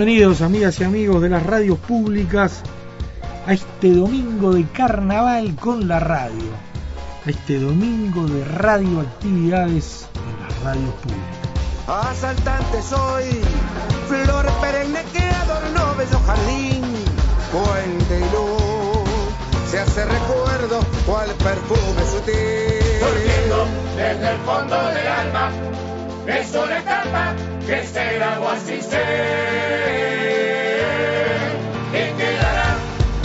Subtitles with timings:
[0.00, 2.62] Bienvenidos amigas y amigos de las radios públicas
[3.46, 6.40] a este domingo de carnaval con la radio,
[7.26, 12.08] a este domingo de radioactividades en las radios públicas.
[12.08, 13.24] Asaltante soy,
[14.08, 16.82] flor perenne que adornó bello jardín,
[17.52, 23.00] puente y luz, se hace recuerdo cual perfume sutil.
[23.00, 25.52] Surgiendo desde el fondo del alma,
[26.26, 27.34] es una etapa
[27.70, 28.36] que será
[28.82, 29.06] ser.
[31.92, 32.70] Y quedará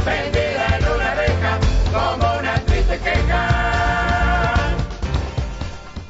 [0.04, 1.60] prendida en una reja
[1.92, 4.76] como una triste queja.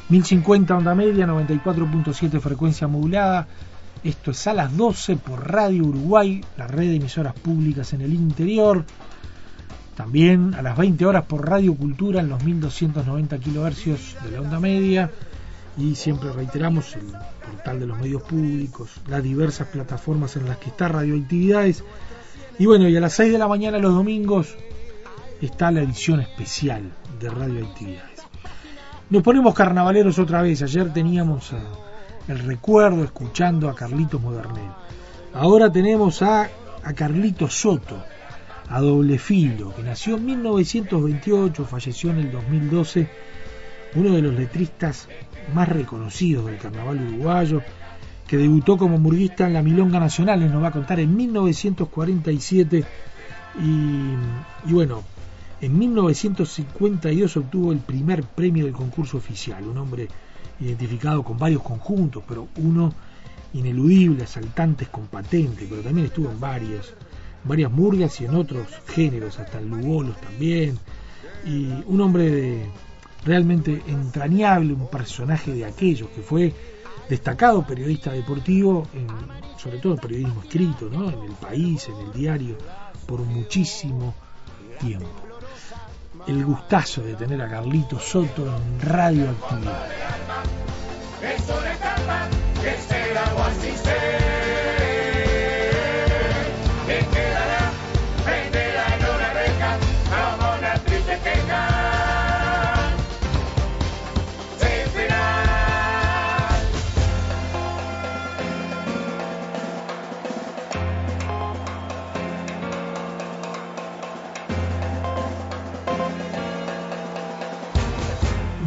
[0.09, 3.47] 1050 onda media, 94.7 frecuencia modulada.
[4.03, 8.13] Esto es a las 12 por Radio Uruguay, la red de emisoras públicas en el
[8.13, 8.83] interior.
[9.95, 14.59] También a las 20 horas por Radio Cultura en los 1290 kHz de la onda
[14.59, 15.09] media.
[15.77, 17.13] Y siempre reiteramos el
[17.45, 21.83] portal de los medios públicos, las diversas plataformas en las que está Radioactividades.
[22.57, 24.55] Y bueno, y a las 6 de la mañana los domingos
[25.41, 28.21] está la edición especial de Radioactividades.
[29.09, 30.61] Nos ponemos carnavaleros otra vez.
[30.63, 31.51] Ayer teníamos
[32.27, 34.71] el recuerdo escuchando a Carlitos Modernel.
[35.33, 36.49] Ahora tenemos a,
[36.83, 38.03] a Carlitos Soto,
[38.69, 43.07] a doble filo, que nació en 1928, falleció en el 2012,
[43.95, 45.07] uno de los letristas
[45.53, 47.61] más reconocidos del carnaval uruguayo,
[48.27, 52.83] que debutó como murguista en la Milonga Nacional, nos va a contar en 1947
[53.63, 55.03] y, y bueno,
[55.61, 60.07] en 1952 obtuvo el primer premio del concurso oficial, un hombre
[60.59, 62.93] identificado con varios conjuntos, pero uno
[63.53, 66.93] ineludible, asaltantes con patente, pero también estuvo en varios,
[67.43, 70.77] varias murgas y en otros géneros, hasta en lugolos también,
[71.45, 72.65] y un hombre de-
[73.25, 76.53] realmente entrañable, un personaje de aquellos que fue
[77.09, 78.87] destacado periodista deportivo,
[79.57, 81.09] sobre todo periodismo escrito, ¿no?
[81.09, 82.57] en el país, en el diario,
[83.05, 84.13] por muchísimo
[84.79, 85.09] tiempo.
[86.27, 89.87] El gustazo de tener a Carlito Soto en radioactividad.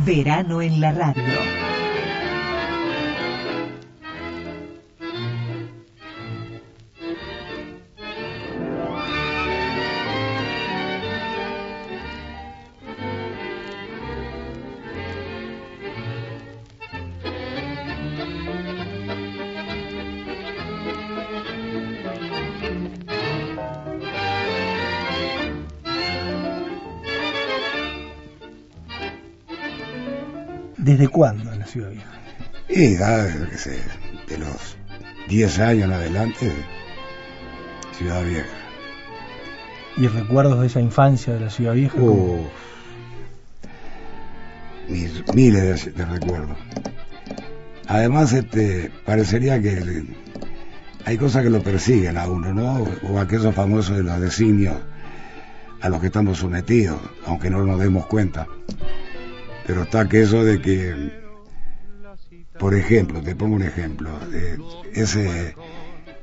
[0.09, 1.58] Verano en la radio.
[30.89, 32.09] ¿Desde cuándo en la Ciudad Vieja?
[32.71, 33.79] Y qué sé,
[34.27, 34.79] de los
[35.29, 36.51] 10 años en adelante,
[37.99, 38.47] Ciudad Vieja.
[39.99, 41.95] ¿Y recuerdos de esa infancia de la Ciudad Vieja?
[42.01, 42.41] Uf.
[44.89, 46.57] Mis- miles de, de recuerdos.
[47.87, 50.17] Además, este, parecería que el-
[51.05, 52.87] hay cosas que lo persiguen a uno, ¿no?
[53.11, 54.77] O aquellos famosos de los designios
[55.83, 58.47] a los que estamos sometidos, aunque no nos demos cuenta.
[59.69, 61.13] Pero está aquello de que,
[62.59, 64.19] por ejemplo, te pongo un ejemplo,
[64.95, 65.55] ese,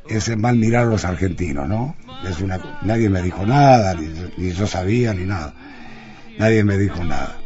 [0.09, 1.95] ese mal mirar a los argentinos, ¿no?
[2.27, 4.07] Es una, nadie me dijo nada, ni,
[4.37, 5.53] ni yo sabía, ni nada.
[6.39, 7.37] Nadie me dijo nada.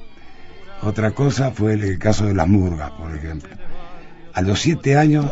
[0.84, 3.54] Otra cosa fue el caso de las murgas, por ejemplo.
[4.34, 5.30] A los siete años,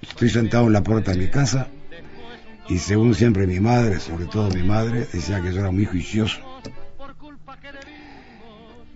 [0.00, 1.66] estoy sentado en la puerta de mi casa
[2.68, 6.51] y según siempre mi madre, sobre todo mi madre, decía que yo era muy juicioso.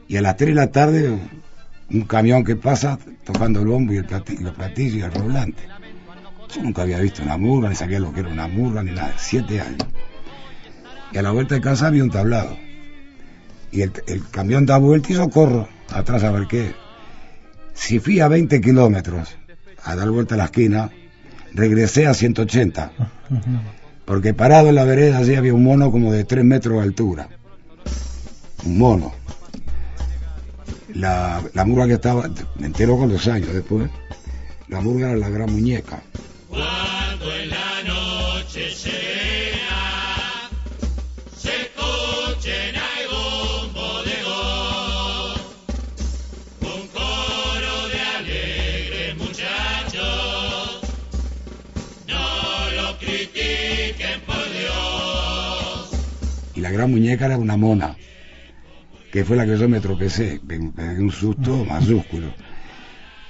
[0.08, 1.18] Y a las tres de la tarde,
[1.90, 5.62] un camión que pasa tocando el bombo y el plati- los platillos y el roblante.
[6.54, 9.14] Yo nunca había visto una murga, ni sabía lo que era una murga, ni nada.
[9.18, 9.86] Siete años.
[11.12, 12.56] Y a la vuelta de casa había un tablado.
[13.72, 16.72] Y el, el camión da vuelta y yo corro atrás a ver qué.
[17.74, 19.36] Si fui a 20 kilómetros
[19.82, 20.90] a dar vuelta a la esquina,
[21.52, 22.92] regresé a 180.
[24.04, 27.28] Porque parado en la vereda allí había un mono como de 3 metros de altura.
[28.64, 29.12] Un mono.
[30.96, 32.26] La, la murga que estaba,
[32.58, 33.90] me entero con los años después,
[34.68, 36.02] la murga era la gran muñeca.
[36.48, 40.48] Cuando en la noche sea,
[41.36, 45.40] se escuchen de voz,
[46.62, 50.80] un coro de alegres muchachos,
[52.08, 55.90] no lo critiquen por Dios.
[56.54, 57.94] Y la gran muñeca era una mona,
[59.16, 62.34] que fue la que yo me tropecé, me, un susto mayúsculo.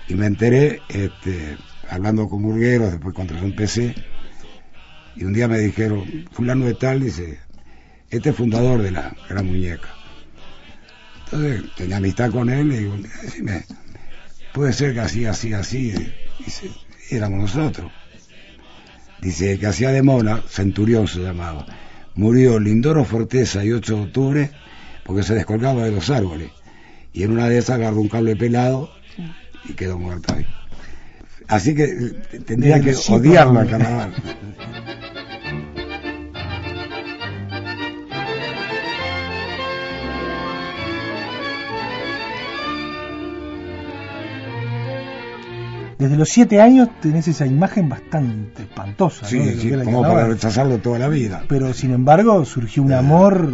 [0.09, 1.56] Y me enteré, este,
[1.88, 3.94] hablando con burgueros, después cuando yo empecé,
[5.15, 7.38] y un día me dijeron, fulano de tal, dice,
[8.11, 9.88] este es fundador de la gran muñeca.
[11.25, 13.65] Entonces tenía amistad con él, y digo, decime,
[14.53, 15.94] puede ser que así, así, así,
[16.44, 16.69] dice,
[17.12, 17.93] "Y éramos nosotros.
[19.21, 21.65] Dice, que hacía de mona, Centurión se llamaba,
[22.17, 24.50] murió Lindoro Forteza y 8 de octubre
[25.06, 26.50] porque se descolgaba de los árboles.
[27.12, 28.91] Y en una de esas agarró un cable pelado
[29.69, 30.47] y quedó muerto ahí.
[31.49, 34.14] Así que eh, tendría que odiarlo al carnaval.
[45.99, 49.25] Desde los siete años tenés esa imagen bastante espantosa.
[49.25, 51.44] Sí, de lo sí, como para rechazarlo toda la vida.
[51.49, 53.50] Pero sin embargo surgió un amor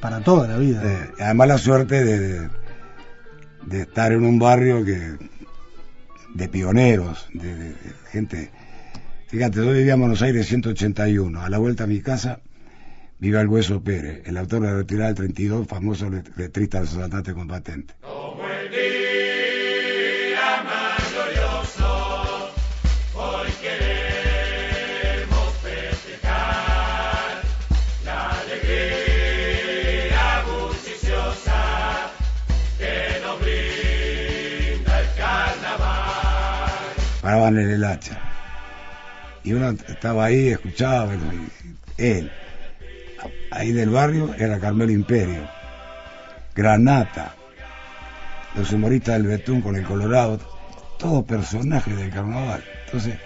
[0.00, 0.82] para toda la vida.
[0.84, 2.48] Eh, además la suerte de, de,
[3.66, 5.16] de estar en un barrio que
[6.34, 7.76] de pioneros, de, de- de
[8.12, 8.50] gente.
[9.28, 11.40] Fíjate, yo vivía en Buenos Aires 181.
[11.40, 12.40] A la vuelta a mi casa
[13.18, 16.88] vive el Hueso Pérez, el autor de la retirada del 32, famoso let- letrista del
[16.88, 17.94] Societante Combatente.
[37.48, 38.18] En el hacha.
[39.42, 41.14] Y uno estaba ahí, escuchaba,
[41.96, 42.30] él,
[43.50, 45.48] ahí del barrio, era Carmelo Imperio,
[46.54, 47.34] Granata,
[48.54, 50.38] los humoristas del Betún con el Colorado,
[50.98, 52.62] todos personajes del carnaval.
[52.86, 53.16] Entonces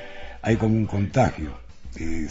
[0.42, 1.58] hay como un contagio.
[1.98, 2.26] y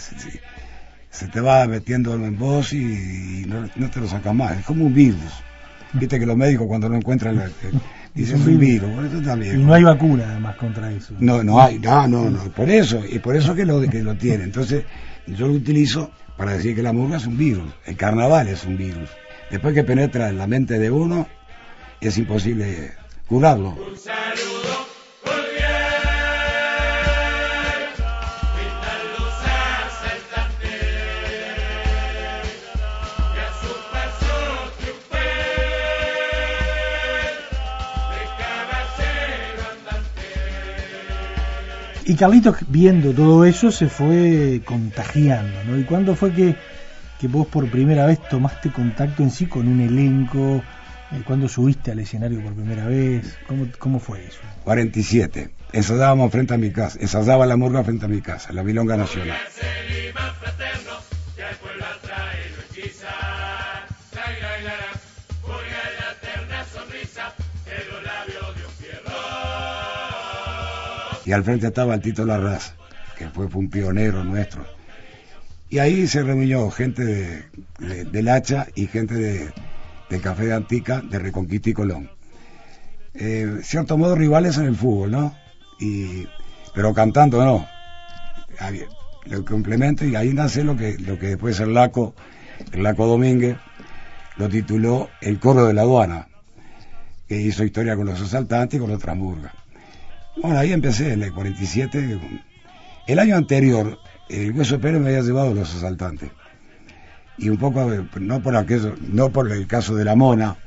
[1.10, 4.60] se, te va metiendo en vos y, no, no te lo sacas más.
[4.60, 5.44] Es como un virus.
[5.94, 7.50] Viste que los médicos cuando no encuentran la,
[8.14, 8.92] dicen es un virus.
[8.92, 9.60] Bueno, esto también.
[9.60, 11.14] Y no hay vacuna además contra eso.
[11.20, 14.16] No, no hay, no, no, no, por eso, y por eso que lo, que lo
[14.16, 14.44] tiene.
[14.44, 14.84] Entonces,
[15.28, 18.78] yo lo utilizo para decir que la murga es un virus, el carnaval es un
[18.78, 19.10] virus.
[19.52, 21.28] Después que penetra en la mente de uno,
[22.02, 22.92] es imposible
[23.28, 23.78] curarlo.
[42.06, 45.78] Y Carlitos, viendo todo eso, se fue contagiando, ¿no?
[45.78, 46.56] ¿Y cuándo fue que,
[47.20, 50.62] que vos por primera vez tomaste contacto en sí con un elenco?
[51.12, 53.38] Eh, ¿Cuándo subiste al escenario por primera vez?
[53.48, 54.40] ¿Cómo, cómo fue eso?
[54.66, 55.50] 47.
[55.72, 59.38] Ensayábamos frente a mi casa, ensayaba la murga frente a mi casa, la Milonga Nacional.
[71.26, 72.74] Y al frente estaba el Tito Larraz,
[73.18, 74.66] que fue, un pionero nuestro.
[75.70, 77.44] Y ahí se reunió gente de,
[77.80, 79.52] de- del Hacha y gente de,
[80.10, 82.12] del Café de Antica, de Reconquista y Colón.
[83.16, 85.36] Eh, cierto modo rivales en el fútbol, ¿no?
[85.80, 86.28] Y,
[86.76, 87.68] pero cantando no.
[89.26, 92.14] Lo complemento y ahí nace lo que, lo que después el Laco,
[92.72, 93.58] el Laco Domínguez,
[94.38, 96.28] lo tituló El Coro de la Aduana,
[97.28, 99.54] que hizo historia con los asaltantes y con otras murgas.
[100.36, 102.20] Bueno, ahí empecé en el 47.
[103.06, 104.00] El año anterior,
[104.30, 106.32] el Hueso Pérez me había llevado a los asaltantes.
[107.38, 110.58] Y un poco, eh, no por aquello, no por el caso de la mona,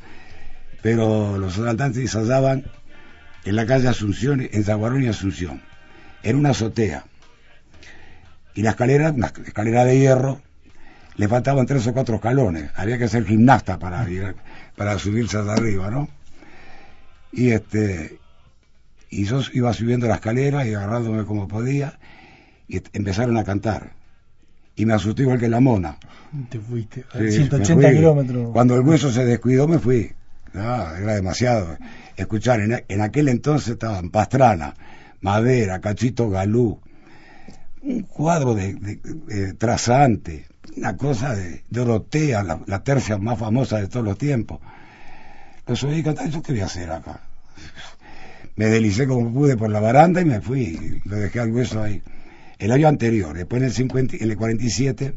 [0.82, 2.64] pero los asaltantes ensayaban
[3.44, 5.62] en la calle Asunción, en Zaguarón y Asunción.
[6.22, 7.04] Era una azotea.
[8.54, 10.40] Y la escalera, una escalera de hierro,
[11.16, 12.70] le faltaban tres o cuatro escalones.
[12.76, 14.06] Había que ser gimnasta para,
[14.76, 16.08] para subirse hasta arriba, ¿no?
[17.32, 18.18] Y este,
[19.20, 21.98] y yo iba subiendo la escalera y agarrándome como podía
[22.68, 23.92] y empezaron a cantar
[24.74, 25.98] y me asusté igual que la mona
[26.50, 27.96] Te fuiste a Sí, me 180 fui.
[27.96, 28.50] kilómetros.
[28.52, 30.12] cuando el hueso se descuidó me fui
[30.52, 31.78] No, era demasiado
[32.16, 34.74] escuchar en, en aquel entonces estaban Pastrana
[35.20, 36.80] Madera Cachito Galú
[37.82, 40.46] un cuadro de, de- de trazante,
[40.76, 44.58] una cosa de Dorotea, la, la tercia más famosa de todos los tiempos.
[45.68, 47.20] Lo subí y canté, ¿yo qué voy a hacer acá?
[48.56, 52.02] Me deslicé como pude por la baranda y me fui, lo dejé al hueso ahí.
[52.58, 55.14] El año anterior, después en el, 50, en el 47,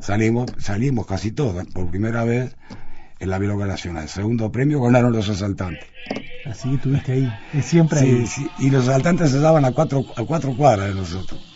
[0.00, 2.54] salimos, salimos casi todos, por primera vez
[3.18, 4.04] en la Biología Nacional.
[4.04, 5.84] El segundo premio ganaron los asaltantes.
[6.46, 8.26] Así que estuviste ahí, siempre Sí, ahí.
[8.26, 11.49] sí, y los asaltantes se daban a cuatro, a cuatro cuadras de nosotros.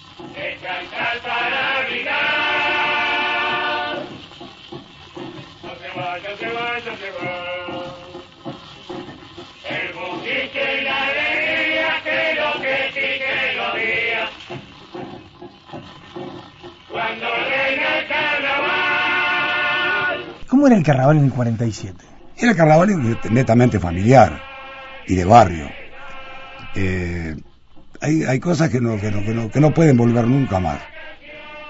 [20.64, 22.04] ¿Cómo era el carnaval en el 47?
[22.38, 24.40] Era el carnaval net- netamente familiar
[25.06, 25.74] y de barrio.
[26.72, 27.36] Eh,
[28.00, 30.80] hay, cosas que no, que, no, que, no, que no pueden volver nunca más.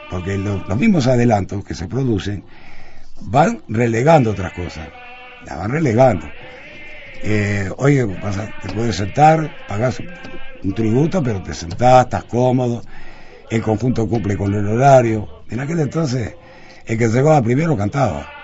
[0.09, 2.45] Porque lo- los mismos adelantos que se producen
[3.23, 4.91] van relegando otras cosas.
[5.45, 6.33] La van relegando.
[7.21, 8.07] Eh, oye,
[8.61, 9.99] te puedes sentar, pagas
[10.63, 12.81] un tributo, pero te sentás, estás cómodo.
[13.51, 15.43] El conjunto cumple con el horario.
[15.51, 16.37] En aquel entonces,
[16.87, 18.35] el que llegaba primero cantaba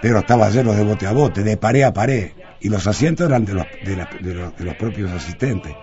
[0.00, 3.44] pero estaba lleno de bote a bote, de pared a pared, y los asientos eran
[3.44, 5.74] de los, de, la- de los, de los propios asistentes.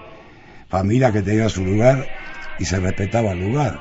[0.69, 2.07] Familia que tenía su lugar
[2.59, 3.79] y se respetaba el lugar.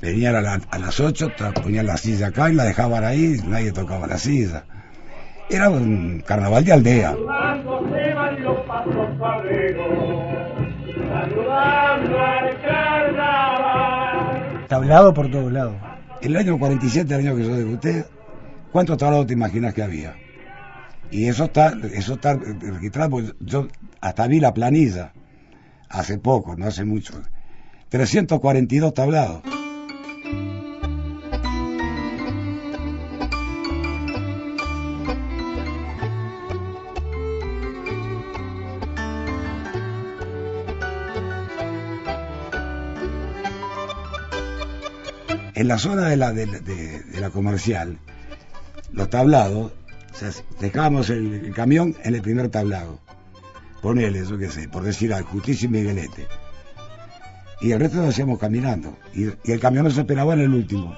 [0.00, 1.32] Venían a, la- a las 8,
[1.62, 4.64] ponían la silla acá y la dejaban ahí, nadie tocaba la silla.
[5.48, 7.16] Era un carnaval de aldea.
[14.68, 15.74] Tablado por todos lados.
[16.22, 18.04] El año 47, el año que yo debuté,
[18.72, 20.16] ¿cuántos tablados te imaginas que había?
[21.10, 23.68] Y eso está, eso está registrado, yo
[24.00, 25.12] hasta vi la planilla
[25.88, 27.20] hace poco, no hace mucho.
[27.88, 29.42] 342 tablados.
[45.54, 47.98] En la zona de la, de la comercial,
[48.92, 49.72] los tablados,
[50.12, 50.30] o sea,
[50.60, 53.00] dejábamos el, el camión en el primer tablado.
[53.82, 56.26] Ponele, yo qué sé, por decir algo, Justicia y Miguelete.
[57.62, 58.96] Y el resto lo hacíamos caminando.
[59.14, 60.96] Y, y el camión nos esperaba en el último.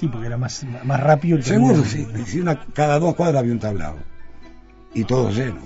[0.00, 2.06] Sí, porque era más, más rápido el Seguro, sí.
[2.26, 3.96] sí, una- cada dos cuadras había un tablado.
[4.92, 5.60] Y todo lleno.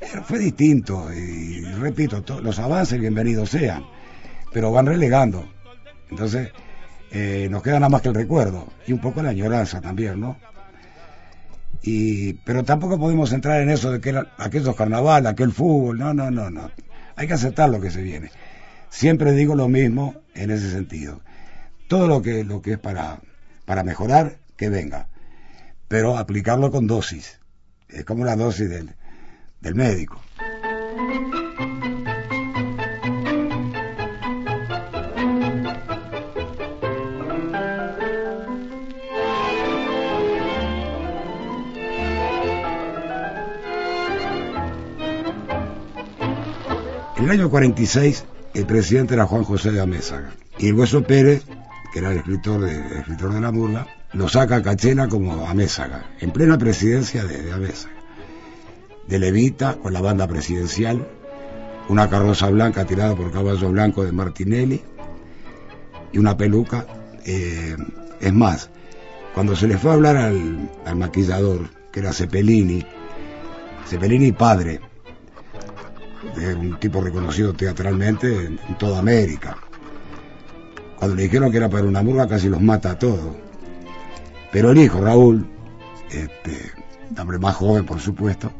[0.00, 1.12] Pero fue distinto.
[1.12, 3.84] Y repito, to- los avances bienvenidos sean.
[4.52, 5.44] Pero van relegando.
[6.10, 6.50] Entonces,
[7.14, 8.66] eh, nos queda nada más que el recuerdo.
[8.86, 10.38] Y un poco la añoranza también, ¿no?
[11.82, 15.98] Y, pero tampoco podemos entrar en eso de que aquellos carnaval, aquel fútbol.
[15.98, 16.70] No, no, no, no.
[17.16, 18.30] Hay que aceptar lo que se viene.
[18.88, 21.20] Siempre digo lo mismo en ese sentido.
[21.86, 23.20] Todo lo que, lo que es para,
[23.66, 25.08] para mejorar, que venga.
[25.88, 27.40] Pero aplicarlo con dosis.
[27.90, 28.94] Es como la dosis del,
[29.60, 30.22] del médico.
[47.22, 50.32] En el año 46, el presidente era Juan José de Amézaga.
[50.58, 51.44] Y el Hueso Pérez,
[51.92, 56.16] que era el escritor de, escritor de la murga, lo saca a Cachena como Amézaga,
[56.18, 57.94] en plena presidencia de, de Amézaga.
[59.06, 61.06] De Levita, con la banda presidencial,
[61.88, 64.82] una carroza blanca tirada por caballo blanco de Martinelli
[66.10, 66.86] y una peluca.
[67.24, 67.76] eh,
[68.20, 68.68] es más,
[69.32, 72.84] cuando se le fue a hablar al, al maquillador, que era Cepelini,
[73.86, 74.80] Cepelini padre,
[76.36, 79.56] de un tipo reconocido teatralmente en, toda América.
[80.96, 83.34] Cuando le dijeron que era para una murga casi los mata a todos.
[84.52, 85.46] Pero el hijo, Raúl,
[86.10, 86.70] este,
[87.18, 88.52] hombre más joven por supuesto,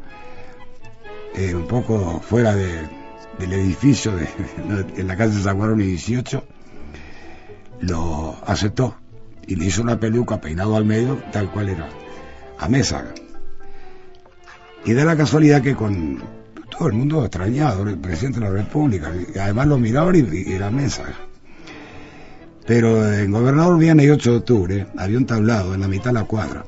[1.35, 2.89] eh, un poco fuera de-
[3.39, 4.27] del edificio de,
[4.97, 6.43] en la calle Zaguaroni 18,
[7.81, 8.95] lo aceptó
[9.47, 11.89] y le hizo una peluca peinado al medio, tal cual era,
[12.59, 13.13] a Mésaga.
[14.85, 16.21] Y da la casualidad que con
[16.77, 20.53] todo el mundo extrañado, el presidente de la República, y además lo miraban y, y
[20.53, 21.15] era Mésaga.
[22.65, 26.13] Pero en Gobernador Viana y 8 de octubre había un tablado en la mitad de
[26.13, 26.65] la cuadra,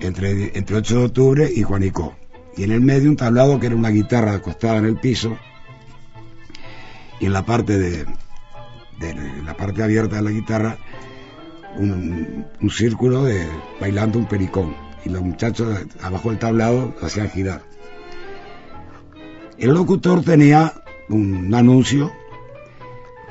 [0.00, 2.16] entre, entre 8 de octubre y Juanicó.
[2.56, 5.36] Y en el medio un tablado que era una guitarra acostada en el piso,
[7.20, 8.06] y en la parte de,
[9.44, 10.78] la parte abierta de la guitarra
[11.78, 13.46] un, círculo de
[13.80, 17.62] bailando un pericón y los muchachos abajo del tablado hacían girar.
[19.58, 20.72] El locutor tenía
[21.08, 22.12] un anuncio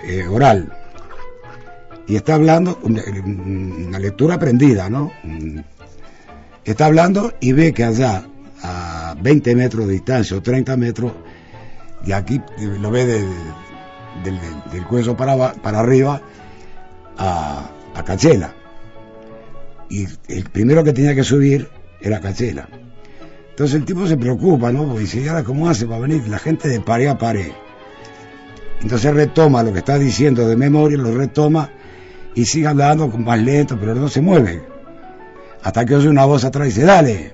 [0.03, 0.71] eh, oral.
[2.07, 5.11] Y está hablando, una, lectura aprendida, ¿no?
[5.23, 5.59] Mm.
[6.63, 8.25] Está hablando y ve que allá,
[8.63, 11.11] a 20 metros de distancia o 30 metros,
[12.05, 13.27] y aquí eh, lo ve de-
[14.23, 14.39] del,
[14.71, 16.21] del- para, para arriba
[17.17, 18.53] a, a Cachela.
[19.89, 21.69] Y el primero que tenía que subir
[22.01, 22.67] era Cachela.
[23.55, 24.83] Entonces el tipo se preocupa, ¿no?
[24.83, 27.53] Porque dice, ¿y ahora cómo hace para venir la gente de pared a pared?
[28.81, 31.69] Entonces retoma lo que está diciendo de memoria, lo retoma
[32.33, 34.61] y sigue hablando con más lento, pero no se mueve.
[35.63, 37.31] Hasta que oye una voz atrás y dice, dale.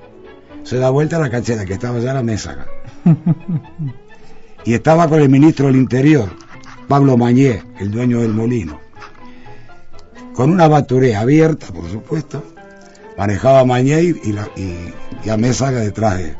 [0.61, 2.67] Se da vuelta a la cacheta, que estaba ya en la mesa acá.
[4.63, 6.29] Y estaba con el ministro del Interior,
[6.87, 8.79] Pablo Mañé, el dueño del molino.
[10.35, 12.43] Con una baturé abierta, por supuesto,
[13.17, 16.35] manejaba Mañé y, la, y, y a Mésaga detrás de,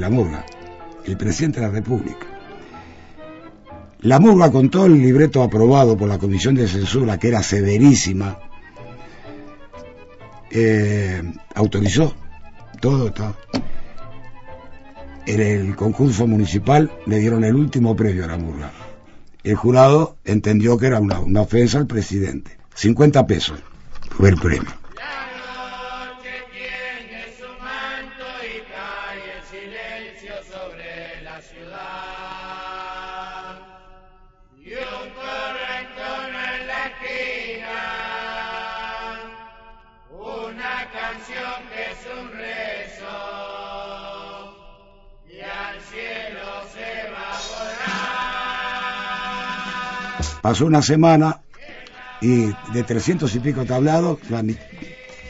[0.00, 0.44] la murga,
[1.04, 2.26] el presidente de la República.
[4.00, 8.38] La murga con todo el libreto aprobado por la Comisión de Censura, que era severísima,
[10.50, 11.22] eh,
[11.54, 12.14] autorizó
[12.80, 13.34] todo, todo.
[15.26, 18.70] En el concurso municipal le dieron el último premio a la murga.
[19.42, 22.56] El jurado entendió que era una, una ofensa al presidente.
[22.74, 23.58] 50 pesos
[24.10, 24.77] fue el premio.
[50.42, 51.40] Pasó una semana
[52.20, 54.56] y de 300 y pico tablados, la mi-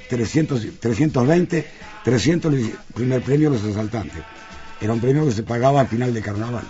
[0.08, 1.66] 300, y- 320,
[2.04, 4.22] 300 el primer premio a los asaltantes.
[4.80, 6.64] Era un premio que se pagaba al final de carnaval.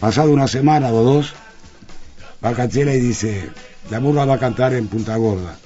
[0.00, 1.32] Pasado una semana o dos,
[2.44, 3.48] va Cachela y dice,
[3.90, 5.56] la murga va a cantar en Punta Gorda.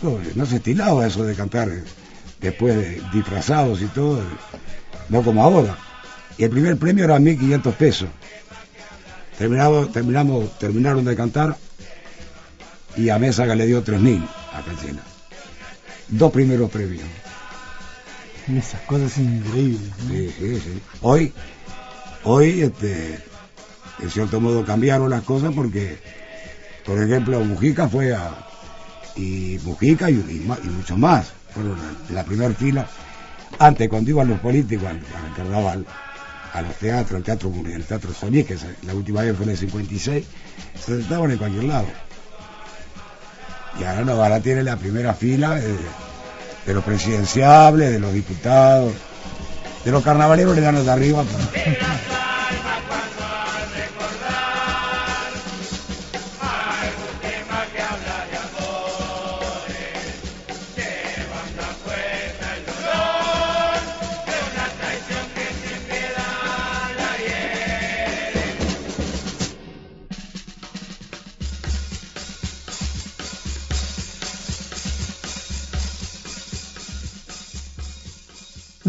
[0.00, 0.18] "¿Cómo?
[0.34, 1.70] no se estilaba eso de cantar
[2.40, 4.20] después de disfrazados y todo,
[5.08, 5.76] no como ahora.
[6.36, 8.08] Y el primer premio era 1.500 pesos.
[9.38, 11.56] Terminado, terminamos, terminaron de cantar
[12.96, 15.02] y a Mésaga le dio 3.000 a Cachela.
[16.08, 17.04] Dos primeros premios.
[18.46, 19.90] Esas cosas increíbles.
[20.04, 20.10] ¿no?
[20.10, 20.82] Sí, sí, sí.
[21.00, 21.32] Hoy,
[22.24, 23.18] hoy, este,
[23.98, 25.98] de cierto modo cambiaron las cosas porque,
[26.84, 28.32] por ejemplo, Mujica fue a,
[29.16, 32.86] y Mujica y, y y muchos más, fueron en la primera fila,
[33.58, 35.86] antes cuando iban los políticos al, al carnaval,
[36.54, 39.50] a los teatros, al teatro, el teatro Solís, que se- la última vez fue en
[39.50, 40.24] el 56,
[40.78, 41.86] se sentaban en cualquier lado.
[43.78, 48.92] Y ahora no, ahora tiene la primera fila de, los presidenciables, de los diputados,
[49.84, 51.24] de los carnavaleros le dan los de arriba.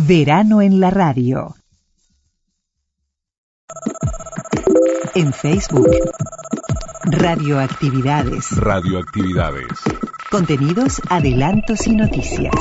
[0.08, 1.56] Verano en la radio.
[5.16, 5.90] En Facebook.
[7.06, 8.56] Radioactividades.
[8.56, 9.72] Radioactividades.
[10.30, 12.54] Contenidos, adelantos y noticias.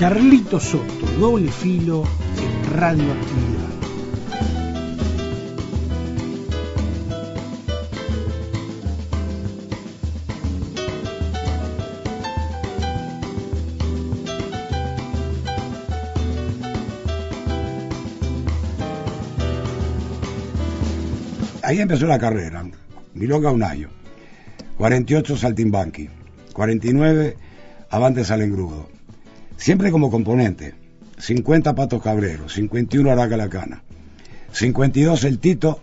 [0.00, 2.04] Carlito Soto, doble filo
[2.38, 3.68] en radioactividad.
[21.62, 22.64] Ahí empezó la carrera.
[23.12, 23.90] Milonga un año.
[24.78, 26.08] 48 Saltimbanqui.
[26.54, 27.36] 49
[27.90, 28.99] Avante Salengrudo.
[29.60, 30.74] Siempre como componente.
[31.18, 32.54] 50 Patos Cabreros.
[32.54, 33.82] 51 Araca La Cana.
[34.52, 35.82] 52 El Tito.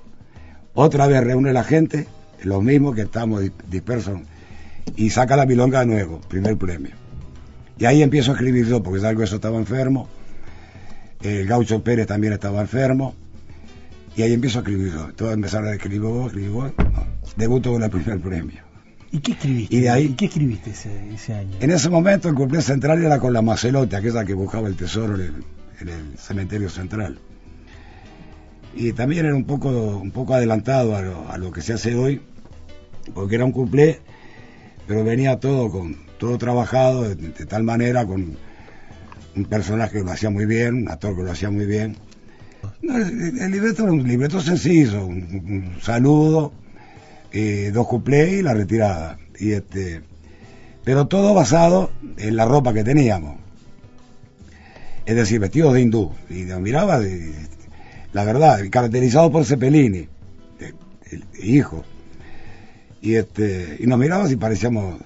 [0.73, 2.07] Otra vez reúne la gente.
[2.43, 4.19] Los mismos que estamos di- dispersos.
[4.95, 6.19] Y saca la milonga de nuevo.
[6.21, 6.91] Primer premio.
[7.77, 10.07] Y ahí empiezo a escribir yo porque algo eso estaba enfermo.
[11.21, 13.13] El Gaucho Pérez también estaba enfermo.
[14.15, 15.13] Y ahí empiezo a escribir yo.
[15.13, 16.71] Todos empezaron a escribir vos, escribir vos.
[17.35, 18.61] Debuto con el primer premio.
[19.11, 19.75] ¿Y qué escribiste?
[19.75, 21.51] Y de ahí- qué escribiste ese, ese año?
[21.59, 25.15] En ese momento el cumpleaños central era con la Macelote, aquella que buscaba el tesoro
[25.15, 25.33] en el,
[25.81, 27.19] en el cementerio central.
[28.75, 31.95] y también era un poco, un poco adelantado a lo, a lo que se hace
[31.95, 32.21] hoy,
[33.15, 34.01] porque era un cumple,
[34.87, 38.35] pero venía todo con todo trabajado de, de tal manera con
[39.35, 41.95] un personaje que lo hacía muy bien, un actor que lo hacía muy bien.
[42.81, 46.53] No, el, el libreto era un libreto sencillo, un, un saludo,
[47.31, 49.19] eh, dos cuplés y la retirada.
[49.39, 50.01] Y este,
[50.83, 53.37] pero todo basado en la ropa que teníamos.
[55.05, 56.11] Es decir, vestidos de hindú.
[56.29, 57.33] Y nos miraba, de-
[58.13, 60.07] la verdad, caracterizado por Cepelini,
[61.11, 61.83] el hijo.
[63.01, 64.99] Y este, y nos miraba y parecíamos,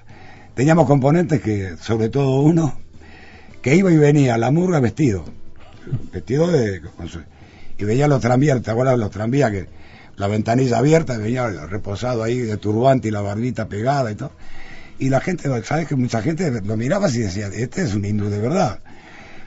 [0.56, 2.80] teníamos componentes que, sobre todo uno,
[3.62, 5.26] que iba y venía la murga vestido,
[6.12, 6.82] vestido de,
[7.78, 9.68] y veía los tranvías, ¿te acuerdas los tranvías que
[10.18, 14.32] la ventanilla abierta, venía reposado ahí de turbante y la barbita pegada y todo.
[15.00, 18.30] Y la gente, ¿sabes que Mucha gente lo miraba y decía, este es un hindú
[18.30, 18.80] de verdad.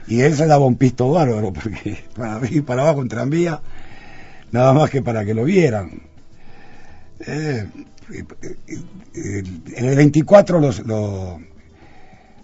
[0.07, 3.61] Y él se daba un pisto bárbaro, porque para ir para abajo en tranvía,
[4.51, 6.01] nada más que para que lo vieran.
[7.25, 7.67] Eh,
[9.15, 11.39] en el 24, los, los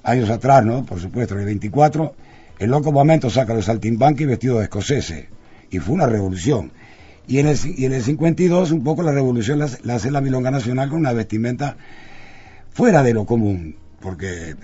[0.04, 0.86] años atrás, ¿no?
[0.86, 2.16] Por supuesto, en el 24,
[2.60, 5.26] el loco momento saca los saltimbanquis vestidos de escoceses.
[5.70, 6.72] Y fue una revolución.
[7.28, 10.12] Y en, el, y en el 52, un poco la revolución la, hace- la hace
[10.12, 11.78] la Milonga Nacional con una vestimenta
[12.72, 13.76] fuera de lo común.
[14.00, 14.56] Porque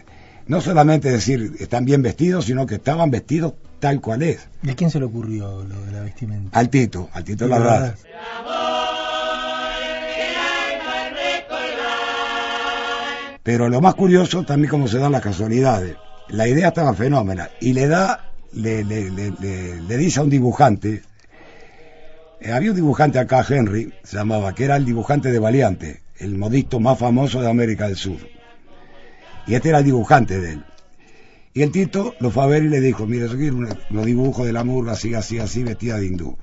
[0.47, 4.47] no solamente decir están bien vestidos, sino que estaban vestidos tal cual es.
[4.63, 6.57] ¿Y a quién se le ocurrió lo de la vestimenta?
[6.57, 7.95] Al Tito, al Tito Larrada.
[13.43, 15.95] Pero lo más curioso también como se dan las casualidades.
[16.29, 20.29] La idea estaba fenómena y le da, le, le, le, le- le dice a un
[20.29, 21.03] dibujante,
[22.41, 26.37] eh, había un dibujante acá, Henry, se llamaba, que era el dibujante de Valiante, el
[26.37, 28.17] modisto más famoso de América del Sur.
[29.45, 30.65] Y este era el dibujante de él.
[31.53, 34.45] Y el Tito lo fue a ver y le dijo, mire, yo quiero unos dibujos
[34.45, 36.37] de la murga así, así, así, vestida de hindú.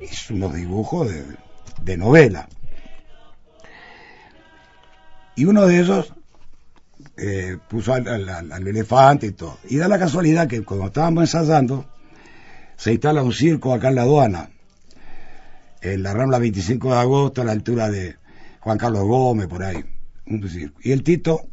[0.00, 1.24] Hizo unos dibujos de,
[1.82, 2.48] de novela.
[5.34, 6.12] Y uno de ellos
[7.16, 9.58] eh, puso al- al elefante y todo.
[9.68, 11.86] Y da la casualidad que cuando estábamos ensayando,
[12.76, 14.50] se instala un circo acá en la aduana,
[15.82, 18.16] en la Rambla 25 de agosto, a la altura de
[18.60, 19.84] Juan Carlos Gómez, por ahí.
[20.82, 21.48] Y el Tito,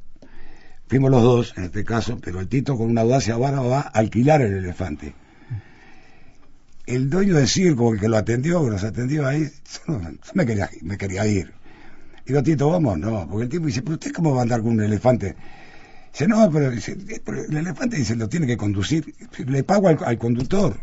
[0.88, 3.88] fuimos los dos en este caso, pero el Tito con una audacia bárbara va a
[3.88, 5.14] alquilar el elefante.
[6.86, 9.48] El dueño del circo, el que lo atendió, que nos atendió ahí,
[9.88, 10.00] yo,
[10.34, 11.52] me, quería, me quería ir.
[12.26, 14.74] Digo, Tito, vamos, no, porque el tipo dice, pero usted cómo va a andar con
[14.74, 15.36] un elefante.
[16.12, 16.80] Dice, no, pero, "Eh,
[17.50, 19.14] el elefante dice, lo tiene que conducir,
[19.46, 20.80] le pago al conductor.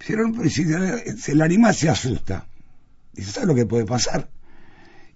[0.00, 2.46] Si el, si el animal se asusta,
[3.12, 4.28] dice, ¿sabe lo que puede pasar?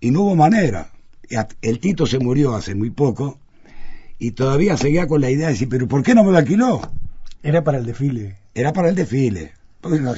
[0.01, 0.91] Y no hubo manera.
[1.63, 3.39] El Tito se murió hace muy poco
[4.19, 6.81] y todavía seguía con la idea de decir, pero ¿por qué no me lo alquiló?
[7.43, 8.37] Era para el desfile.
[8.55, 9.53] Era para el desfile.
[9.81, 10.13] Porque no,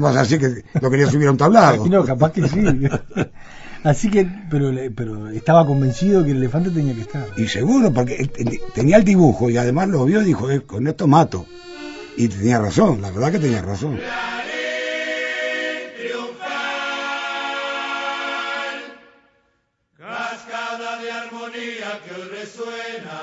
[0.00, 1.86] vas a decir que lo quería subir a un tablado.
[1.90, 2.60] No, capaz que sí.
[3.84, 7.26] Así que, pero, pero estaba convencido que el elefante tenía que estar.
[7.36, 10.86] Y seguro, porque él tenía el dibujo y además lo vio y dijo, "Eh, con
[10.88, 11.46] esto mato.
[12.20, 14.00] Y tenía razón, la verdad que tenía razón.
[19.96, 23.20] Cascada de armonía que hoy resuena.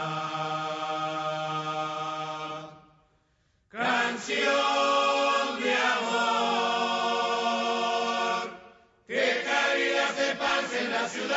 [3.67, 4.41] Canción
[5.61, 6.55] de amor
[9.07, 11.35] que caridad se esparce en la ciudad.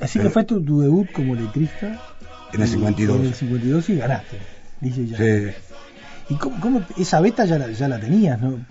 [0.00, 2.11] Así que fue tu, tu debut como letrista.
[2.52, 3.16] En el 52.
[3.20, 4.38] En el 52 y ganaste.
[4.80, 5.16] Dice ya.
[5.16, 5.56] Sí.
[6.28, 8.64] ¿Y cómo, cómo- esa beta ya la, ya la tenías, no?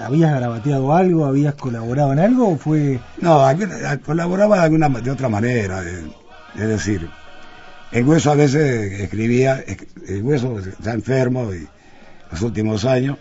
[0.00, 1.26] ¿Habías grabateado algo?
[1.26, 2.48] ¿Habías colaborado en algo?
[2.50, 3.00] ¿O fue.?
[3.20, 5.82] No, alguna- colaboraba de, alguna, de otra manera.
[6.56, 7.08] es decir,
[7.92, 11.66] el hueso a veces escribía, es- el hueso está enfermo y
[12.30, 13.18] los últimos años,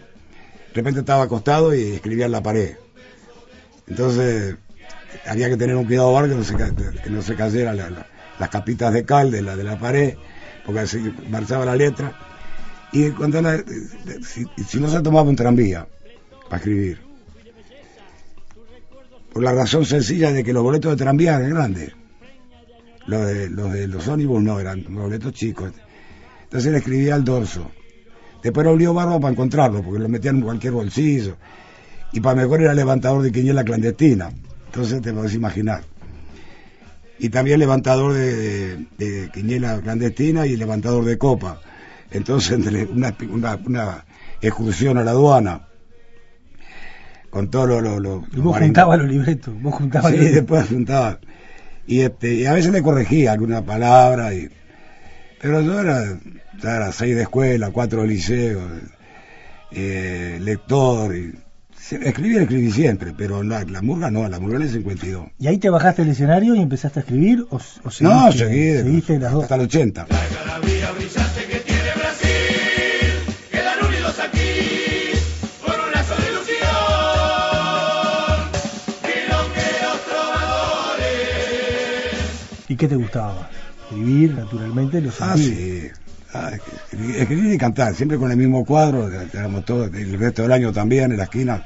[0.69, 2.75] de repente estaba acostado y escribía en la pared.
[3.87, 4.55] Entonces,
[5.27, 8.07] había que tener un cuidado bar que no se, que no se cayera la- la-
[8.39, 10.15] las capitas de cal de la, de la pared,
[10.65, 12.17] porque así marchaba la letra.
[12.91, 13.63] Y cuando la-
[14.21, 15.87] si, si no se tomaba un tranvía
[16.45, 16.99] para escribir,
[19.31, 21.91] por la razón sencilla de que los boletos de tranvía eran grandes.
[23.07, 25.71] Los de los, de los ómnibus no, eran boletos chicos.
[26.43, 27.69] Entonces le escribía al dorso.
[28.43, 31.35] Después lo olió barba para encontrarlo, porque lo metían en cualquier bolsillo.
[32.11, 34.29] Y para mejor era levantador de quiniela clandestina.
[34.67, 35.83] Entonces te podés imaginar.
[37.19, 41.61] Y también levantador de, de- de quiniela clandestina y levantador de copa.
[42.11, 42.57] Entonces,
[42.91, 44.05] una, una, una
[44.41, 45.67] excursión a la aduana,
[47.29, 47.81] con todo lo...
[47.81, 49.53] lo, lo- Y vos juntabas los libretos.
[49.61, 50.41] Vos juntabas Sí, los libretos.
[50.47, 51.19] después juntaba.
[51.87, 54.33] Y, este, y a veces le corregía alguna palabra.
[54.33, 54.49] Y,
[55.41, 56.19] pero yo era,
[56.61, 58.61] ya era seis de escuela, cuatro de liceo.
[59.71, 61.15] eh, lector.
[61.15, 61.33] Y,
[61.91, 65.27] escribir, escribí siempre, pero la, la murga no, la murga en el 52.
[65.39, 67.45] ¿Y ahí te bajaste al escenario y empezaste a escribir?
[67.49, 67.59] ¿O, o
[68.01, 69.43] No, seguiste- seguí, seguiste las dos?
[69.43, 70.01] hasta el 80.
[70.03, 73.35] algarabía brillante que tiene Brasil.
[73.51, 75.11] Quedan unidos aquí
[75.65, 76.69] por un lazo de ilusión.
[79.03, 79.99] Milongueros
[81.03, 82.69] trovadores.
[82.69, 83.49] ¿Y qué te gustaba?
[83.89, 85.89] Escribir, naturalmente, lo Ah, sí.
[86.33, 86.51] Ah,
[86.91, 91.11] escribir, y cantar, siempre con el mismo cuadro, éramos todos, el resto del año también,
[91.11, 91.63] en la esquina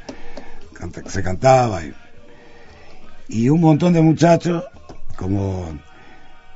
[1.07, 1.81] se cantaba.
[1.83, 1.93] Y,
[3.29, 4.63] y un montón de muchachos,
[5.15, 5.79] como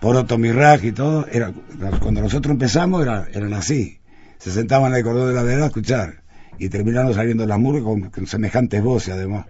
[0.01, 1.53] Poroto Miraj y todo, era,
[2.01, 3.99] cuando nosotros empezamos era- eran así.
[4.39, 6.21] Se sentaban en el cordón de la vereda a escuchar.
[6.57, 9.45] Y terminaron saliendo las murgas con semejantes voces además.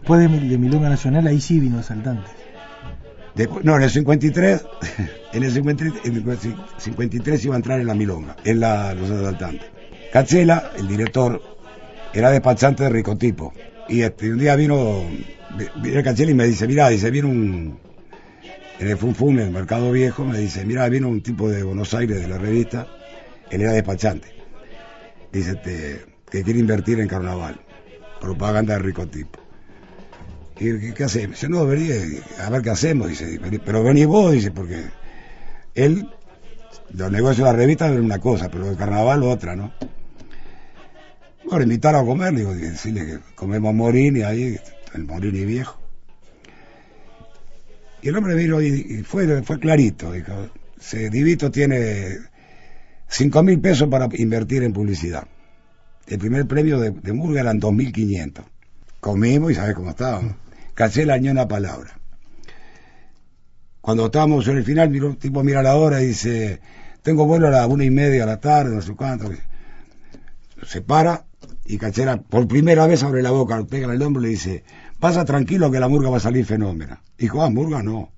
[0.00, 2.30] Después de, de Milonga Nacional, ahí sí vino Asaltantes.
[3.34, 4.60] Después, no, en el 53,
[5.32, 6.38] en el 53, en el
[6.78, 9.68] 53 iba a entrar en la milonga, en la, los asaltantes.
[10.12, 11.40] Cachela, el director,
[12.12, 13.52] era despachante de ricotipo.
[13.88, 15.02] Y este, un día vino,
[15.56, 17.78] vi- vino Cachela y me dice, mira, dice, viene un,
[18.78, 21.94] en el Funfun, en el Mercado Viejo, me dice, mira, vino un tipo de Buenos
[21.94, 22.86] Aires de la revista,
[23.50, 24.28] él era despachante.
[25.32, 27.60] Dice, este, que quiere invertir en carnaval,
[28.20, 29.40] propaganda de ricotipo.
[30.60, 31.36] ¿Y qué, hacemos?
[31.36, 31.88] Dice, no, vení,
[32.38, 34.84] a ver qué hacemos, dice, pero vení vos, dice, porque
[35.74, 36.08] él,
[36.90, 39.72] los negocios de la revista era una cosa, pero el carnaval otra, ¿no?
[41.44, 44.58] Bueno, invitar a comer, digo, decirle que comemos morini ahí,
[44.94, 45.80] el morini viejo.
[48.02, 52.18] Y el hombre vino y, y fue, fue clarito, dijo, se, Divito tiene
[53.12, 55.26] cinco mil pesos para invertir en publicidad.
[56.06, 58.42] El primer premio de, de Murga eran 2.500.
[59.00, 60.34] Comimos y sabes cómo estábamos.
[60.74, 61.98] Cachela ni una palabra.
[63.80, 66.60] Cuando estábamos en el final, miró, el tipo mira la hora y dice,
[67.02, 69.30] tengo vuelo a las una y media de la tarde, no sé cuánto.
[70.66, 71.24] Se para
[71.64, 74.64] y Cachela por primera vez abre la boca, pega en el hombro y le dice,
[74.98, 77.02] pasa tranquilo que la murga va a salir fenómena.
[77.18, 78.10] Dijo, ah, murga no.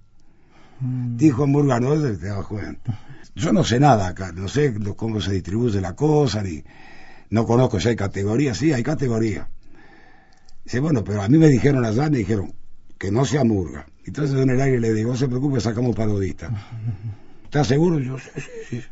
[0.80, 1.16] Mm.
[1.16, 3.00] Dijo Murga no, se te cuenta.
[3.34, 6.62] Yo no sé nada acá, no sé cómo se distribuye la cosa, ni
[7.30, 9.48] no conozco si hay categorías, sí, hay categorías.
[10.64, 12.54] Dice, bueno, pero a mí me dijeron allá, me dijeron
[12.98, 13.86] que no sea murga.
[14.06, 16.50] Entonces en el aire le digo, no se preocupe, sacamos parodista.
[17.44, 17.98] ¿Estás seguro?
[17.98, 18.82] Yo, sí, sí, sí.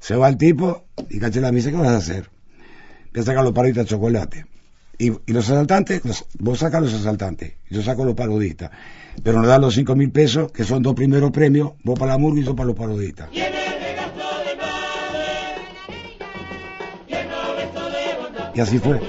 [0.00, 2.30] Se va el tipo y Cachela me dice, ¿qué vas a hacer?
[3.12, 4.46] Voy a sacar los parodistas de chocolate.
[4.98, 8.70] Y, y los asaltantes, los- vos sacas los asaltantes, yo saco los parodistas.
[9.22, 12.18] Pero nos dan los cinco mil pesos, que son dos primeros premios, vos para la
[12.18, 13.28] murga y yo para los parodistas.
[18.54, 19.00] Y así fue.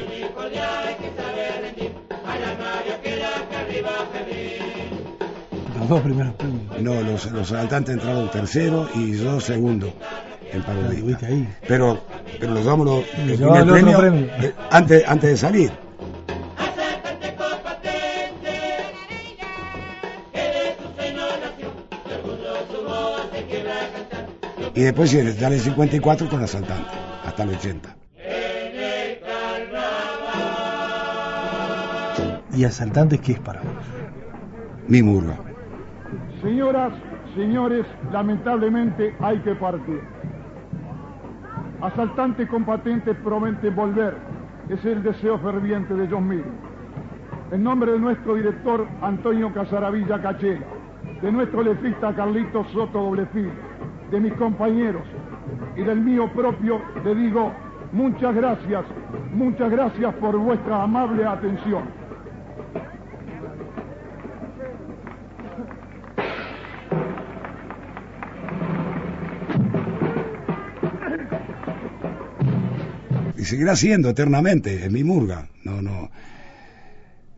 [5.79, 6.81] Los dos primeros premios.
[6.81, 9.93] No, los, los asaltantes entraron tercero y yo segundo
[10.51, 11.27] en parodista.
[11.27, 11.47] ahí.
[11.67, 11.99] Pero,
[12.39, 14.25] pero nos damos los, el primer premio, premio.
[14.41, 15.71] eh, antes, antes de salir.
[24.73, 26.91] Y después ya en el 54 con asaltante,
[27.25, 27.95] hasta el 80.
[32.55, 33.85] ¿Y Asaltantes qué es para vos?
[34.87, 35.35] Mi murga.
[36.41, 36.93] Señoras,
[37.35, 39.99] señores, lamentablemente hay que partir.
[41.81, 44.15] Asaltantes compatentes prometen volver.
[44.69, 46.45] Es el deseo ferviente de John Miller.
[47.51, 50.65] En nombre de nuestro director Antonio Casaravilla Cachela,
[51.21, 53.51] de nuestro letrista Carlito Soto Doblefil,
[54.11, 55.03] de mis compañeros
[55.75, 57.51] y del mío propio, le digo
[57.91, 58.85] muchas gracias,
[59.33, 62.04] muchas gracias por vuestra amable atención.
[73.45, 75.47] Seguirá siendo eternamente, es mi murga.
[75.63, 76.09] No, no.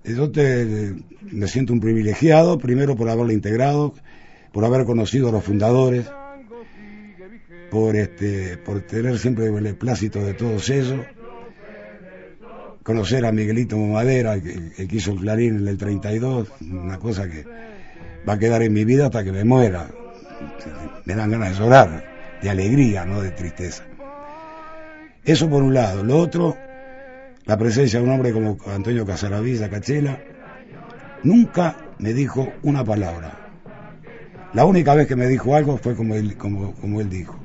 [0.03, 0.93] Yo te-
[1.31, 3.93] me siento un privilegiado, primero por haberla integrado,
[4.53, 6.07] por haber conocido a los fundadores,
[7.69, 11.01] por este, por tener siempre el beneplácito de todos ellos,
[12.83, 17.43] conocer a Miguelito Madera, que hizo el Clarín en el 32, una cosa que
[18.27, 19.89] va a quedar en mi vida hasta que me muera.
[21.03, 22.05] Me dan ganas de llorar,
[22.41, 23.83] de alegría, no de tristeza.
[25.27, 26.03] Eso por un lado.
[26.03, 26.57] Lo otro,
[27.45, 30.19] la presencia de un hombre como Antonio Casaravilla Cachela,
[31.23, 33.33] nunca me dijo una palabra.
[34.53, 36.35] La única vez que me dijo algo fue como él,
[37.09, 37.37] dijo.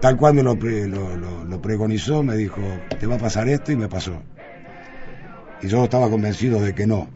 [0.00, 0.86] Tal cual me lo, pre-
[2.22, 2.60] me dijo,
[3.00, 4.22] te va a pasar esto y me pasó.
[5.62, 7.08] y yo estaba convencido de que no.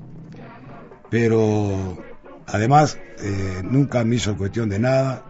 [1.11, 1.99] Pero
[2.47, 5.23] además eh, nunca me hizo cuestión de nada,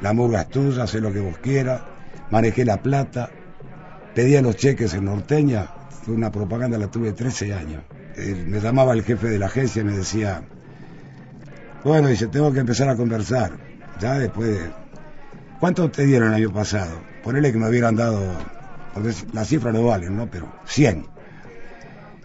[0.00, 1.82] la murga es tuya, sé lo que vos quieras,
[2.30, 3.30] manejé la plata,
[4.18, 5.68] pedía los cheques en Norteña,
[6.02, 7.84] fue una propaganda, la tuve 13 años.
[8.16, 10.42] Eh, me llamaba el jefe de la agencia y me decía,
[11.84, 13.52] bueno, dice, tengo que empezar a conversar,
[14.00, 14.70] ya después de...
[15.60, 17.00] ¿Cuánto te dieron el año pasado?
[17.22, 18.20] Ponele que me hubieran dado,
[18.92, 20.28] porque las cifras no valen, ¿no?
[20.28, 21.06] Pero 100.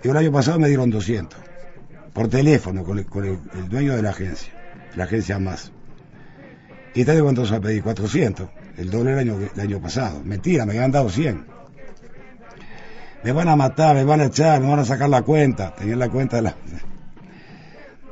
[0.04, 1.40] Y el año pasado me dieron 200,
[2.12, 4.52] por teléfono, con el, dueño de la agencia,
[4.96, 5.72] la agencia más.
[6.96, 7.84] ¿Y te cuánto se a pedir?
[7.84, 10.24] 400, el doble el año, el año pasado.
[10.24, 11.53] Mentira, me habían dado 100.
[13.24, 15.74] Me van a matar, me van a echar, me van a sacar la cuenta.
[15.76, 16.56] Tenía la cuenta de la...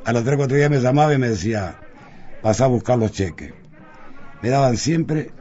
[0.05, 1.75] A los 3 4 días me llamaba y me decía,
[2.41, 3.53] pasá a buscar los cheques.
[4.41, 5.31] Me daban siempre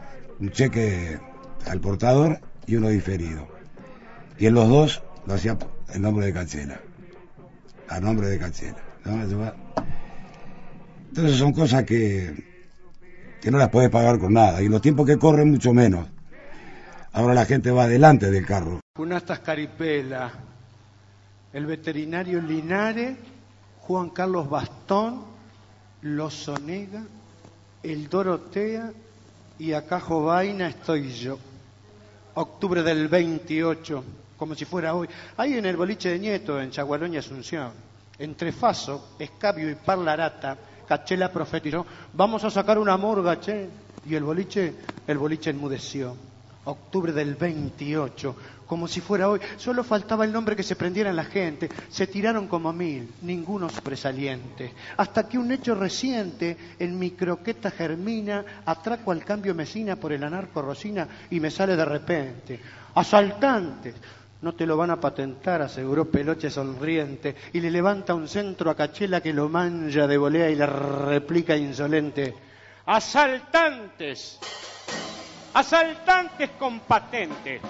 [0.40, 1.18] un cheque
[1.66, 3.46] al portador y uno diferido.
[4.38, 5.56] Y en los dos lo hacía
[5.94, 6.80] el nombre de Cachela.
[7.88, 8.82] A nombre de Cachela.
[11.08, 12.34] Entonces son cosas que,
[13.40, 14.62] que no las puedes pagar con nada.
[14.62, 16.08] Y los tiempos que corren, mucho menos.
[17.12, 18.79] Ahora la gente va delante del carro.
[19.00, 20.30] Cunastas Caripela,
[21.54, 23.16] el veterinario Linares,
[23.78, 25.24] Juan Carlos Bastón,
[26.02, 27.02] Los Onega,
[27.82, 28.92] el Dorotea
[29.58, 31.38] y acá Jovaina estoy yo.
[32.34, 34.04] Octubre del 28,
[34.36, 35.08] como si fuera hoy.
[35.38, 37.72] Ahí en el boliche de Nieto, en Chagualón y Asunción,
[38.18, 43.66] entre Faso, Escabio y Parlarata, Cachela profetizó, vamos a sacar una morga, che.
[44.04, 44.74] Y el boliche,
[45.06, 46.29] el boliche enmudeció.
[46.64, 49.40] Octubre del 28, como si fuera hoy.
[49.56, 51.68] Solo faltaba el nombre que se prendiera en la gente.
[51.88, 54.72] Se tiraron como mil, ninguno sobresaliente.
[54.96, 60.22] Hasta que un hecho reciente en mi croqueta germina, atraco al cambio mesina por el
[60.22, 62.60] anarco Rosina y me sale de repente.
[62.94, 63.94] Asaltantes.
[64.42, 68.74] No te lo van a patentar, aseguró Peloche sonriente, y le levanta un centro a
[68.74, 72.34] Cachela que lo manja de volea y le replica insolente.
[72.86, 74.38] Asaltantes.
[75.52, 77.60] Asaltantes con patente.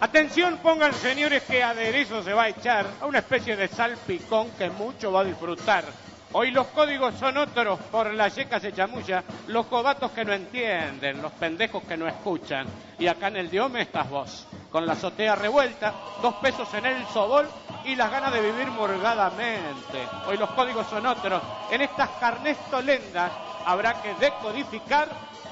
[0.00, 4.70] Atención, pongan señores que aderezo se va a echar a una especie de salpicón que
[4.70, 5.84] mucho va a disfrutar.
[6.32, 11.20] Hoy los códigos son otros, por la yeca se chamulla, los cobatos que no entienden,
[11.20, 12.66] los pendejos que no escuchan.
[12.98, 17.06] Y acá en el diome estás vos, con la azotea revuelta, dos pesos en el
[17.08, 17.46] sobol
[17.84, 20.06] y las ganas de vivir morgadamente.
[20.26, 21.42] Hoy los códigos son otros.
[21.70, 23.32] En estas carnes tolendas
[23.66, 25.08] habrá que decodificar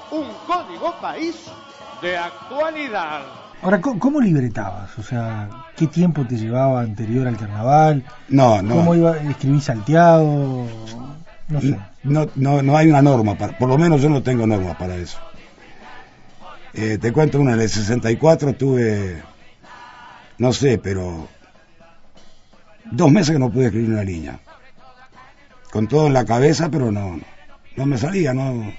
[0.09, 1.51] un código país
[2.01, 3.21] de actualidad.
[3.61, 4.97] Ahora, ¿cómo, cómo libretabas?
[4.99, 8.03] O sea, ¿qué tiempo te llevaba anterior al carnaval?
[8.29, 8.75] No, no.
[8.75, 10.67] ¿Cómo iba escribí salteado?
[11.49, 11.77] No sé.
[12.03, 14.95] No, no, no hay una norma, para- por lo menos yo no tengo normas para
[14.95, 15.17] eso.
[16.73, 19.21] Eh, te cuento una, en el 64 tuve,
[20.37, 21.27] no sé, pero
[22.91, 24.39] dos meses que no pude escribir una línea.
[25.71, 27.19] Con todo en la cabeza, pero no,
[27.75, 28.71] no me salía, no,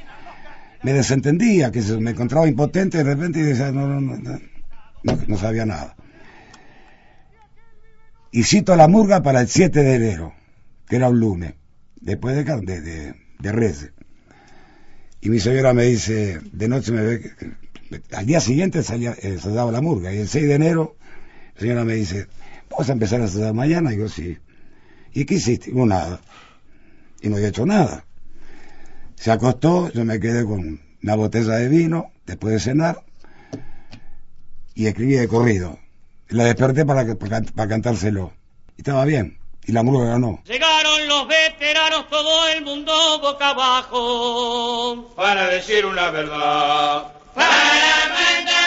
[0.83, 4.41] me desentendía, que me encontraba impotente de repente y decía, no, no, no,
[5.27, 5.97] no, sabía nada.
[8.31, 10.35] Y cito la murga para el 7 de enero,
[10.87, 11.55] que era un lunes,
[12.01, 13.93] después de, de, de.
[15.21, 17.33] Y mi señora me dice, de noche me ve,
[18.13, 20.97] al día siguiente salía, eh, se daba la murga, y el 6 de enero,
[21.55, 22.29] la señora me dice,
[22.71, 23.93] ¿vamos a empezar a ensayar mañana?
[23.93, 24.39] Y yo, sí.
[25.13, 25.73] ¿Y qué hiciste?
[25.73, 26.21] No, nada.
[27.21, 28.05] Y no había hecho nada.
[29.19, 33.03] Se acostó, yo me quedé con una botella de vino, después de cenar,
[34.75, 35.79] y escribí de corrido.
[36.29, 38.33] La desperté para, que- para, can- para cantárselo.
[38.77, 39.39] Y estaba bien.
[39.67, 40.41] Y la murga ganó.
[40.45, 45.13] Llegaron los veteranos, todo el mundo boca abajo.
[45.17, 47.13] Para decir una verdad.
[47.35, 47.49] Para
[48.15, 48.58] mandar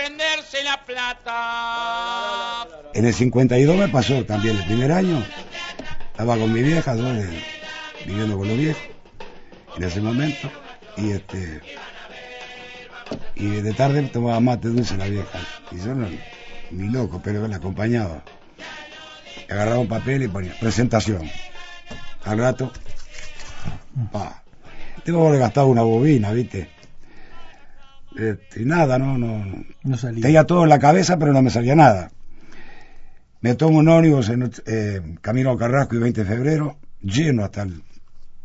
[0.00, 2.66] defenderse la plata.
[2.94, 5.24] En el 52 me pasó también el primer año.
[6.10, 6.94] Estaba con mi vieja,
[8.06, 8.82] viviendo con los viejos
[9.76, 10.50] en ese momento.
[10.96, 11.60] Y este
[13.34, 15.38] y de tarde tomaba mate dulce la vieja.
[15.70, 16.08] Y yo no,
[16.70, 18.22] ni loco, pero la acompañaba.
[19.48, 21.30] Agarraba un papel y ponía presentación.
[22.24, 22.72] Al rato,
[24.12, 24.42] pa.
[25.04, 26.68] Tengo que haber una bobina, ¿viste?
[28.16, 29.44] Este, y nada, no, no,
[29.82, 29.96] no.
[29.96, 30.22] Salía.
[30.22, 32.10] Tenía todo en la cabeza, pero no me salía nada.
[33.40, 37.62] Me tomo un ónibus en eh, camino a Carrasco y 20 de febrero, lleno hasta
[37.62, 37.82] el-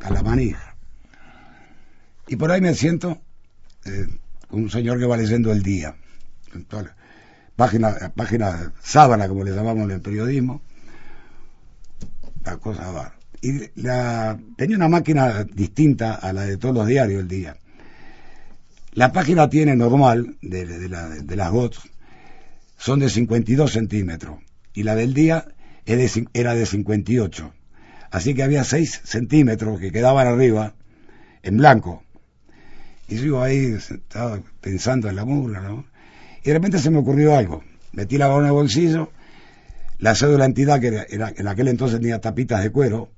[0.09, 0.75] la manija.
[2.27, 3.21] Y por ahí me siento
[3.85, 4.07] eh,
[4.47, 5.95] con un señor que va leyendo el día.
[8.15, 10.61] Página sábana, como le llamamos en el periodismo.
[12.43, 13.13] La cosa va.
[13.41, 17.57] Y la, tenía una máquina distinta a la de todos los diarios el día.
[18.95, 21.79] La página tiene normal de, de, la- de las GOTS
[22.77, 24.39] son de 52 centímetros
[24.73, 25.45] y la del día
[25.85, 27.53] era de 58.
[28.09, 30.73] Así que había 6 centímetros que quedaban arriba
[31.43, 32.03] en blanco.
[33.09, 35.85] Y yo ahí estaba pensando en la murga, ¿no?
[36.43, 37.63] Y de repente se me ocurrió algo.
[37.91, 39.11] Metí la mano en el bolsillo,
[39.99, 43.09] la cédula de entidad, que era- en aquel entonces tenía tapitas de cuero,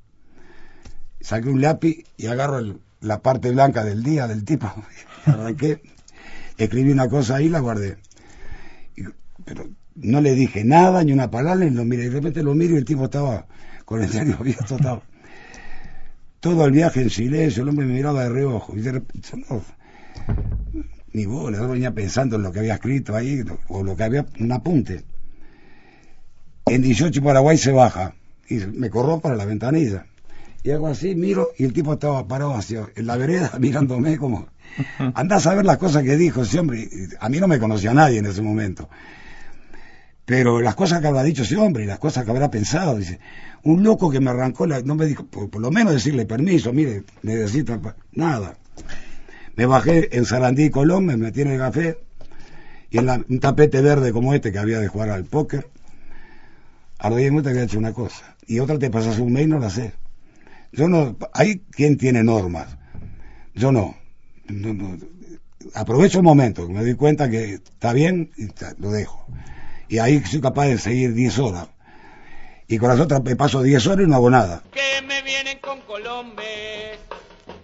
[1.21, 4.71] saqué un lápiz y agarro el- la parte blanca del día del tipo.
[5.25, 5.81] Arranqué,
[6.57, 7.97] escribí una cosa ahí y la guardé.
[8.95, 9.03] Y-
[9.45, 12.05] pero no le dije nada, ni una palabra, y lo miré.
[12.05, 13.47] Y de repente lo miro y el tipo estaba
[13.85, 14.75] con el diario abierto.
[14.75, 15.01] Estaba,
[16.39, 18.75] todo el viaje en silencio, el hombre me miraba de reojo.
[18.75, 19.61] Y de repente, no,
[21.13, 24.25] ni bola, yo venía pensando en lo que había escrito ahí, o lo que había,
[24.39, 25.03] un apunte.
[26.67, 28.13] En 18 Paraguay se baja,
[28.49, 30.05] y me corro para la ventanilla.
[30.68, 34.49] Y hago así, miro, y el tipo estaba parado hacia, en la vereda mirándome como...
[35.13, 36.89] Andás a ver las cosas que dijo ese hombre.
[37.22, 38.89] A mí no me conocía nadie en ese momento.
[40.26, 43.22] Pero las cosas que habrá dicho ese hombre y las cosas que habrá pensado, dice,
[43.63, 47.03] un loco que me arrancó, la, no me dijo, por, lo menos decirle permiso, mire,
[47.24, 48.57] necesito, pa- nada.
[49.55, 51.97] Me bajé en Sarandí Colón, me metí en el café,
[52.91, 55.70] y en un tapete verde como este que había de jugar al póker,
[56.99, 59.47] a los 10 minutos había hecho una cosa, y otra te pasas un mes y
[59.47, 59.93] no la sé.
[60.72, 62.78] Yo no, hay quien tiene normas,
[63.53, 63.95] yo no.
[64.47, 64.97] No, no.
[65.74, 69.26] Aprovecho el momento, me doy cuenta que está bien y ta- lo dejo.
[69.89, 71.68] Y ahí soy capaz de seguir 10 horas.
[72.68, 74.63] Y con las otras me paso 10 horas y no hago nada.
[74.72, 76.97] que me vienen con Colombes,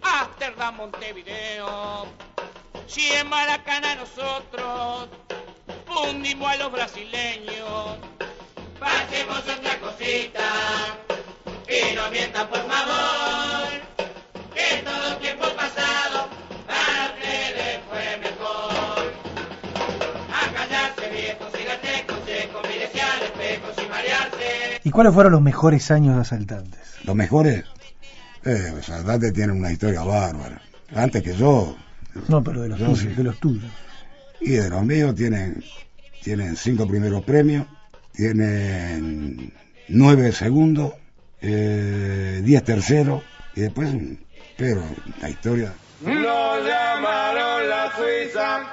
[0.01, 2.05] Amsterdam, Montevideo.
[2.87, 5.09] Si en Maracaná nosotros
[5.85, 7.97] fundimos a los brasileños,
[8.79, 10.43] pasemos otra cosita
[11.67, 13.69] y no mientan por favor,
[14.53, 16.27] que todo tiempo pasado
[16.67, 19.13] para ustedes fue mejor.
[20.31, 24.81] A callarse viejos y gate consejo, mírese al espejo sin marearse.
[24.83, 26.79] ¿Y cuáles fueron los mejores años de asaltantes?
[27.03, 27.63] Los mejores,
[28.45, 30.61] eh, los Saldantes tienen una historia bárbara.
[30.95, 31.75] Antes que yo,
[32.27, 33.07] No, pero de los Yo tuyos, sí.
[33.07, 33.71] de los tuyos.
[34.41, 35.63] y de los míos tienen,
[36.21, 37.65] tienen cinco primeros premios,
[38.13, 39.51] tienen
[39.87, 40.93] nueve segundos,
[41.43, 43.21] eh, diez terceros,
[43.55, 43.89] y después,
[44.57, 44.81] pero
[45.21, 48.63] la historia, Nos llamaron la Suiza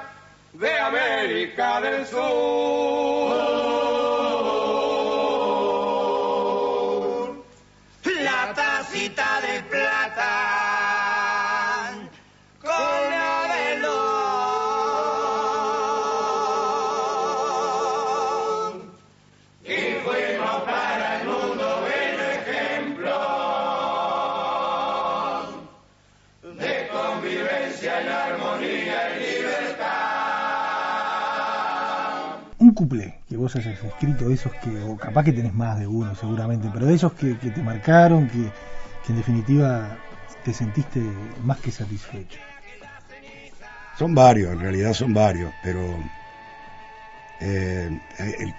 [0.53, 2.21] de América del Sur.
[8.23, 9.80] La tacita de plata
[33.41, 36.93] vos hayas escrito, esos que, o capaz que tenés más de uno seguramente, pero de
[36.95, 38.43] esos que, te marcaron, que,
[39.05, 39.97] que en definitiva
[40.45, 41.01] te sentiste
[41.43, 42.39] más que satisfecho.
[43.97, 45.97] son varios, en realidad son varios, pero
[47.39, 47.99] eh,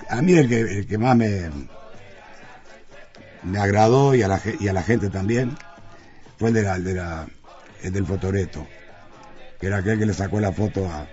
[0.08, 1.50] a mí el que, el que más me,
[3.42, 5.56] me agradó y a, la, y a la gente también
[6.38, 7.26] fue el, de la, el de la-
[7.82, 8.64] el del fotoreto,
[9.60, 11.04] que era aquel que le sacó la foto a,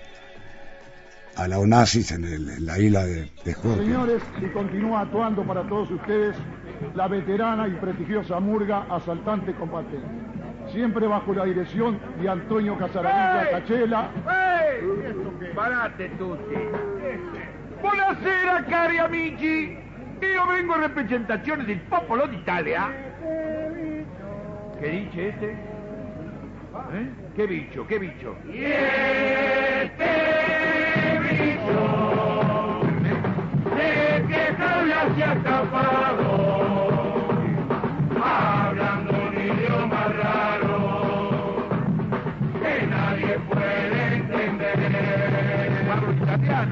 [1.40, 3.84] a la Onassis en, el- en la isla de, de Scorpio.
[3.84, 6.36] Señores, y continúa actuando para todos ustedes
[6.96, 9.98] la veterana y prestigiosa murga Asaltante Combate.
[10.72, 14.10] Siempre bajo la dirección de Antonio Casaravilla Cachela.
[15.56, 16.56] Parate tutti.
[17.82, 19.78] Buonasera cari amici.
[20.22, 22.92] Io vengo in rappresentazione del popolo d'Italia.
[24.80, 25.58] Che dice este?
[26.94, 27.08] Eh?
[27.36, 28.36] Che bicho, che bicho?
[28.46, 29.92] De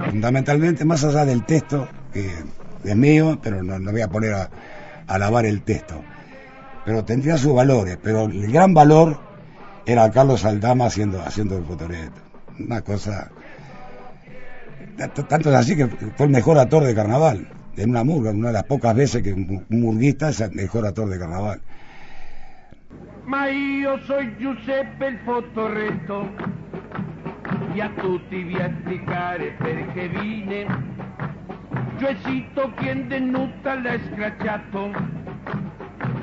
[0.09, 2.31] Fundamentalmente, más allá del texto, que
[2.83, 4.49] es mío, pero no, no voy a poner a,
[5.07, 6.01] a alabar el texto,
[6.85, 9.19] pero tendría sus valores, pero el gran valor
[9.85, 12.19] era Carlos Aldama haciendo, haciendo el fotoreto.
[12.59, 13.31] Una cosa...
[14.97, 18.53] Tanto es así que fue el mejor actor de carnaval, en una murga, una de
[18.53, 21.61] las pocas veces que un murguista es el mejor actor de carnaval.
[23.25, 26.29] Ma io soy Giuseppe il fotoretto
[27.73, 30.65] e a tutti vi a perché vine.
[31.99, 34.91] Gioesito quien denuta l'ha scracciato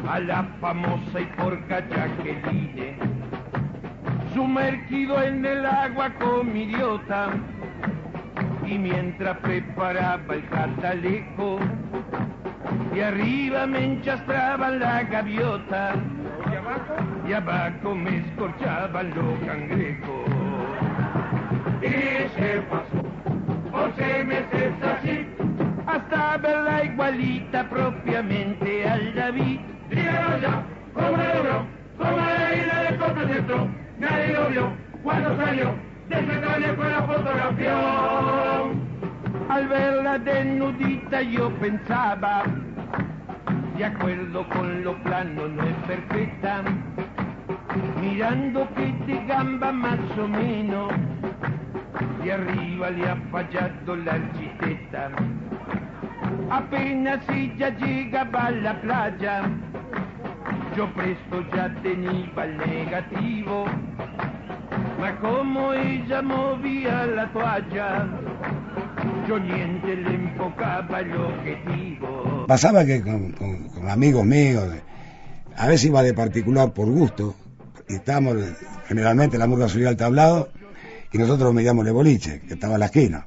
[0.06, 2.96] alla famosa y porca Jacqueline.
[4.32, 7.53] Sumergido en el agua como idiota
[8.66, 11.58] y mientras preparaba el catalejo
[12.94, 15.94] y arriba me enchastraban la gaviota
[17.28, 20.28] y abajo me escorchaban los cangrejos.
[21.82, 25.26] Y se pasó seis meses así
[25.86, 29.60] hasta verla igualita propiamente al David.
[29.90, 30.62] Dígalo ya,
[30.94, 31.66] como la logró,
[31.98, 34.72] como la isla de Costa Centro, nadie lo vio.
[35.02, 35.74] Cuando salió
[36.08, 37.76] taller con la fotografía.
[39.48, 42.44] Al verla desnudita yo pensaba,
[43.76, 46.62] de acuerdo con lo plano no es perfecta,
[48.00, 50.92] mirando que de gamba más o menos,
[52.22, 55.10] de arriba le ha fallado la arquitecta.
[56.50, 59.42] Apenas ella llegaba a la playa,
[60.76, 63.66] yo presto ya tenía el negativo,
[64.98, 68.06] ma como ella movía la toalla,
[69.28, 72.44] yo niente le enfocaba el objetivo.
[72.46, 73.34] Pasaba que con,
[73.88, 74.64] amigos míos,
[75.56, 77.34] a veces iba de particular por gusto,
[77.88, 78.36] y estábamos
[78.86, 80.48] generalmente en la murga subía al tablado,
[81.12, 83.26] y nosotros medíamos el boliche, que estaba en la esquina.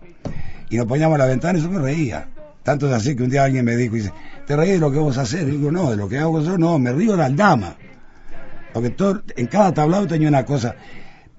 [0.70, 2.28] Y nos poníamos a la ventana y yo me reía.
[2.62, 4.12] Tanto es así que un día alguien me dijo, dice,
[4.46, 5.44] ¿te reís de lo que vos haces?
[5.44, 7.76] Y digo, no, de lo que hago yo no, me río de la dama.
[8.74, 8.94] Porque
[9.38, 10.76] en cada tablado tenía una cosa,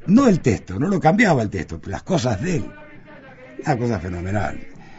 [0.09, 2.71] no el texto, no lo cambiaba el texto, las cosas de él.
[3.65, 4.59] Una cosa fenomenal.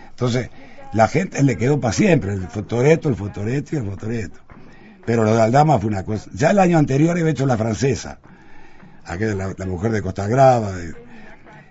[0.09, 0.49] Entonces,
[0.93, 4.39] la gente le quedó para siempre, el fotoreto, el fotoreto y el fotoreto.
[5.05, 6.29] Pero lo de Aldama fue una cosa.
[6.33, 8.19] Ya el año anterior había hecho la francesa,
[9.05, 10.73] aquella, la, mujer de Costa Grava,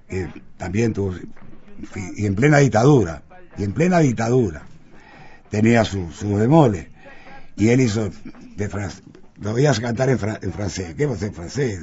[0.09, 1.15] que también tuvo,
[2.17, 3.23] y, en plena dictadura,
[3.57, 4.63] y en plena dictadura,
[5.51, 6.91] tenía su, su bemole,
[7.57, 8.11] y él hizo,
[8.57, 8.91] de
[9.41, 11.81] lo veías cantar en, fra- en francés, ¿qué va a ser francés?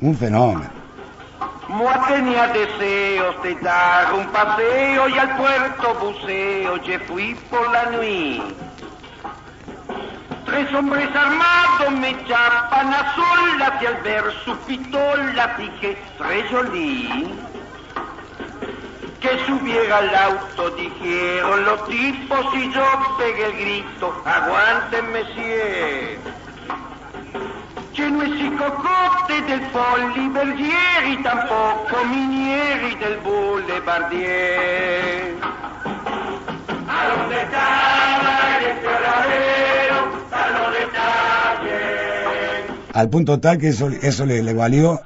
[0.00, 0.70] Un fenómeno.
[1.68, 7.84] Moi tenía deseos de dar un paseo y al puerto buceo je fui por la
[7.90, 8.42] nuit.
[10.44, 17.32] Tres hombres armados me chapan a solas y al ver su pistola dije, très joli.
[19.20, 22.84] Que subiera al auto, dijeron los tipos y yo
[23.18, 26.41] pegué el grito, aguanten, monsieur.
[27.94, 29.60] Che no es cocotte del
[30.32, 35.36] Bergieri, tampoco Minieri del Boulevardier.
[36.88, 39.96] ¿A dónde estaba el exploradero?
[40.32, 41.76] A los detalles.
[42.94, 45.02] Al punto tal que eso, eso le, le valió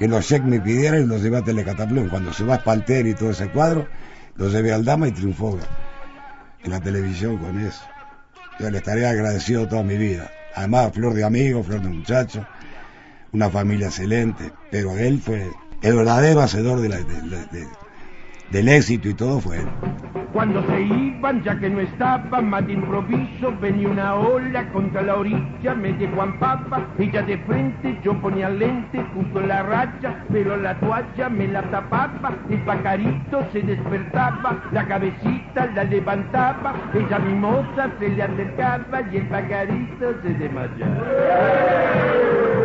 [0.00, 2.08] que los cheques me pidieran y los llevé a Telecataplum.
[2.08, 3.86] Cuando se va a Espalter y todo ese cuadro,
[4.34, 5.60] los llevé al Dama y triunfó
[6.64, 7.84] en la televisión con eso.
[8.58, 10.28] Yo le estaré agradecido toda mi vida.
[10.54, 12.44] Además, flor de amigo, flor de muchacho,
[13.32, 17.68] una familia excelente, pero él fue el verdadero hacedor de la- de- de- de-
[18.50, 19.66] del éxito y todo fue él.
[20.32, 25.16] Cuando se iban, ya que no estaba, más de improviso venía una ola contra la
[25.16, 30.24] orilla, me dejó en papa, ella de frente, yo ponía lente junto a la raya,
[30.32, 37.18] pero la toalla me la tapaba, el pajarito se despertaba, la cabecita la levantaba, ella
[37.18, 42.59] mimosa se le acercaba y el pajarito se desmayaba.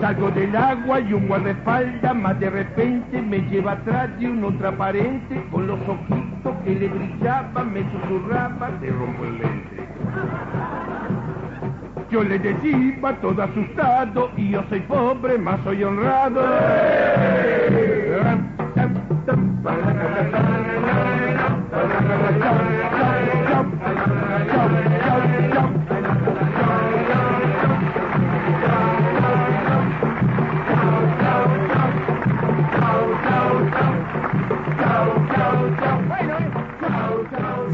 [0.00, 4.68] Salgo del agua y un guardaespaldas, más de repente me lleva atrás de un otro
[4.68, 9.88] aparente, con los ojitos que le brillaban, me susurraba, te rompo el lente.
[12.10, 16.42] Yo le decía todo asustado, y yo soy pobre, más soy honrado.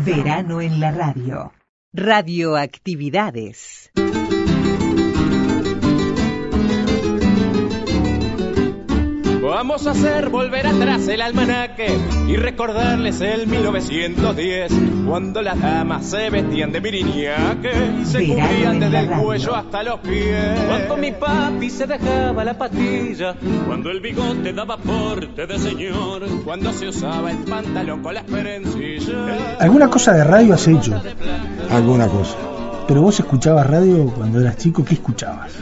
[0.05, 1.53] Verano en la radio.
[1.93, 3.93] Radioactividades.
[9.63, 11.97] Vamos a hacer volver atrás el almanaque
[12.27, 14.73] y recordarles el 1910,
[15.07, 17.71] cuando las damas se vestían de miriñaque
[18.03, 20.59] y se cubrían desde el cuello hasta los pies.
[20.67, 26.73] Cuando mi papi se dejaba la patilla, cuando el bigote daba porte de señor, Cuando
[26.73, 29.61] se usaba el pantalón con las perencillas.
[29.61, 31.01] Alguna cosa de radio has hecho,
[31.71, 32.35] Alguna cosa.
[32.89, 35.53] Pero vos escuchabas radio cuando eras chico, ¿qué escuchabas?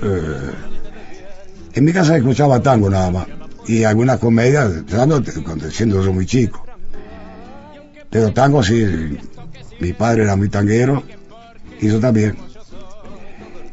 [0.00, 0.52] Eh,
[1.74, 3.37] en mi casa escuchaba tango nada más.
[3.68, 4.72] Y algunas comedias,
[5.44, 6.64] cuando- siendo yo muy chico.
[8.10, 9.18] Pero tango sí,
[9.80, 11.02] mi padre era muy tanguero
[11.78, 12.36] y yo también.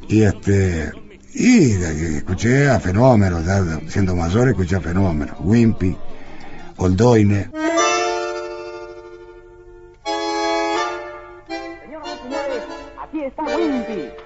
[0.10, 0.92] Y este,
[1.34, 5.96] y de- escuché a fenómenos, ya siendo mayor escuché a fenómenos, Wimpy,
[6.78, 7.50] Oldoine.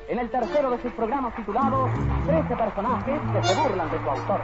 [0.10, 1.90] En el tercero de sus programas titulados
[2.26, 4.42] 13 personajes que se burlan de su autor.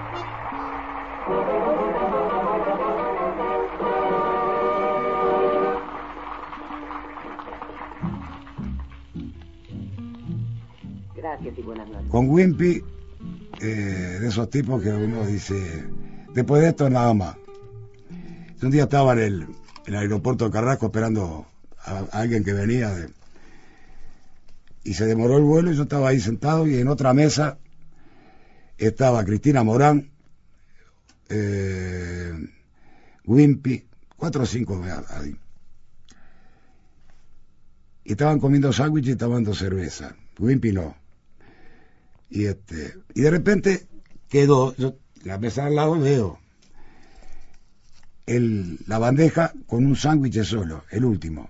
[12.09, 12.83] Con Wimpy,
[13.61, 15.85] eh, de esos tipos que uno dice,
[16.33, 17.35] después de esto nada más.
[18.61, 19.47] Un día estaba en
[19.85, 21.45] el, aeropuerto de Carrasco esperando
[21.83, 22.93] a, alguien que venía
[24.83, 27.57] y se demoró el vuelo y yo estaba ahí sentado y en otra mesa
[28.77, 30.11] estaba Cristina Morán,
[31.29, 32.33] eh,
[33.25, 33.85] Wimpy,
[34.17, 35.35] cuatro o cinco ahí.
[38.03, 40.15] Y estaban comiendo sándwich y tomando cerveza.
[40.39, 40.95] Wimpy no.
[42.29, 43.87] Y este, y de repente
[44.29, 46.39] quedó, yo la mesa al lado veo
[48.25, 51.49] el, la bandeja con un sándwich solo, el último.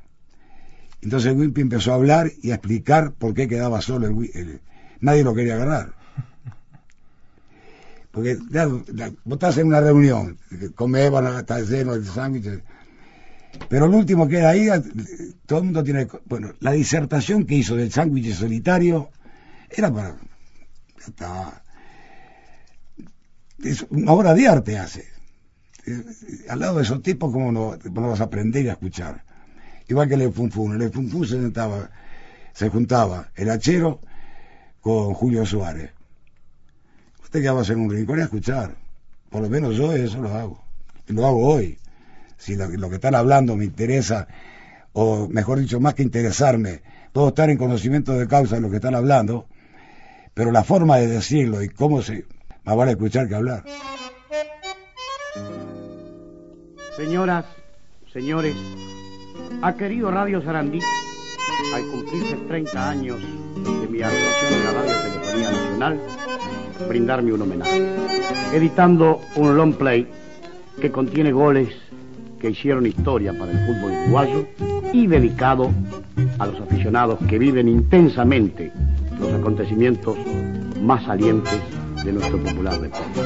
[1.01, 4.61] Entonces Wimpy empezó a hablar y a explicar por qué quedaba solo el-
[5.01, 5.94] nadie lo quería agarrar.
[8.15, 10.37] Porque claro, la- vos estás en una reunión,
[10.73, 12.61] come van está lleno de sándwiches.
[13.67, 14.67] Pero el último que era ahí,
[15.45, 16.07] todo el mundo tiene.
[16.25, 19.09] Bueno, la disertación que hizo del sándwich solitario
[19.69, 20.15] era para.
[21.05, 21.61] está.
[23.61, 25.05] Es una obra de arte hace.
[25.85, 26.03] Eh,
[26.49, 29.23] Al lado de esos tipos, ¿cómo no, no vas a aprender y a escuchar?
[29.89, 30.81] Igual que el Funfun.
[30.81, 31.53] El Funfun se
[32.53, 33.99] se juntaba el hachero
[34.79, 35.91] con Julio Suárez.
[37.25, 38.75] Usted quedaba en un rincón y a escuchar.
[39.29, 40.63] Por lo menos yo eso lo hago.
[41.07, 41.77] Y lo hago hoy.
[42.37, 44.27] Si lo, lo que están hablando me interesa,
[44.93, 48.77] o mejor dicho, más que interesarme, puedo estar en conocimiento de causa de lo que
[48.77, 49.47] están hablando,
[50.35, 52.25] pero la forma de decirlo y cómo se...
[52.63, 53.63] Más vale escuchar que hablar.
[56.95, 57.45] Señoras,
[58.13, 58.55] señores,
[59.61, 60.79] ha querido Radio Sarandí,
[61.73, 66.01] al cumplirse 30 años de mi actuación en la Radio Telefonía Nacional,
[66.87, 67.95] brindarme un homenaje,
[68.53, 70.07] editando un long play
[70.79, 71.69] que contiene goles
[72.39, 74.47] que hicieron historia para el fútbol uruguayo
[74.93, 75.71] y dedicado
[76.37, 78.71] a los aficionados que viven intensamente
[79.19, 80.17] los acontecimientos
[80.81, 81.59] más salientes
[82.03, 83.21] de nuestro popular deporte.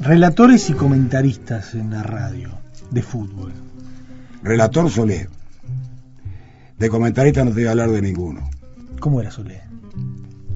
[0.00, 2.50] Relatores y comentaristas en la radio
[2.90, 3.52] de fútbol.
[4.42, 5.28] Relator Solé.
[6.78, 8.48] De comentarista no te voy a hablar de ninguno.
[9.00, 9.62] ¿Cómo era Solé?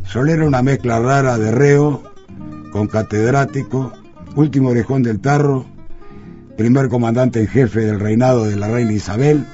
[0.05, 2.03] Solé era una mezcla rara de reo
[2.73, 3.93] con catedrático,
[4.35, 5.67] último orejón del tarro,
[6.57, 9.47] primer comandante en jefe del reinado de la reina Isabel,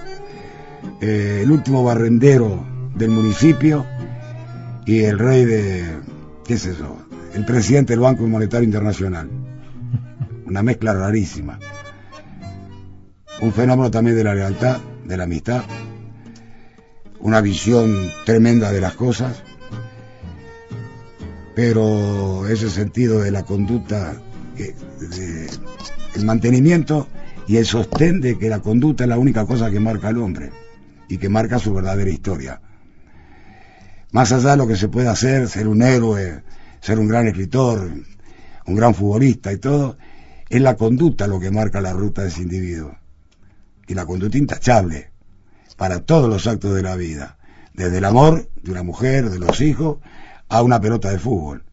[1.00, 2.64] eh, el último barrendero
[2.94, 3.84] del municipio
[4.86, 5.84] y el rey de,
[6.44, 6.96] ¿qué es eso?
[7.34, 9.28] El presidente del Banco Monetario Internacional.
[10.46, 11.58] Una mezcla rarísima.
[13.40, 15.62] Un fenómeno también de la lealtad, de la amistad,
[17.20, 19.42] una visión tremenda de las cosas,
[21.54, 24.16] pero ese sentido de la conducta,
[24.56, 25.48] de-
[26.14, 27.08] el mantenimiento
[27.46, 30.50] y el sostén de que la conducta es la única cosa que marca al hombre
[31.08, 32.60] y que marca su verdadera historia.
[34.12, 36.42] Más allá de lo que se puede hacer, ser un héroe,
[36.80, 37.90] ser un gran escritor,
[38.66, 39.96] un gran futbolista y todo,
[40.48, 42.96] es la conducta lo que marca la ruta de ese individuo.
[43.86, 45.10] Y la conducta intachable
[45.76, 47.36] para todos los actos de la vida,
[47.74, 49.98] desde el amor de una mujer, de los hijos,
[50.48, 51.64] a una pelota de fútbol.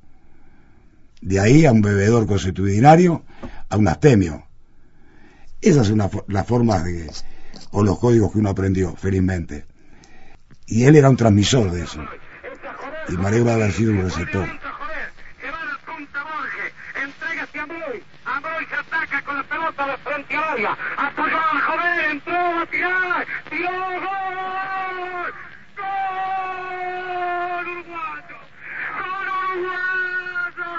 [1.22, 3.24] De ahí a un bebedor consuetudinario,
[3.70, 4.45] a un astemio.
[5.62, 6.84] Esas son las formas
[7.72, 9.66] o los códigos que uno aprendió, felizmente.
[10.68, 12.01] Y él era un transmisor de eso.
[13.10, 14.49] Y me alegro de haber sido un receptor.
[19.34, 20.78] Con la pelota de frente al área.
[20.98, 23.28] Atacó a joder, entró a tirar.
[23.50, 25.34] ¡Tiró gol!
[25.78, 28.38] ¡Gol uruguayo!
[29.00, 30.72] ¡Gol uruguayo!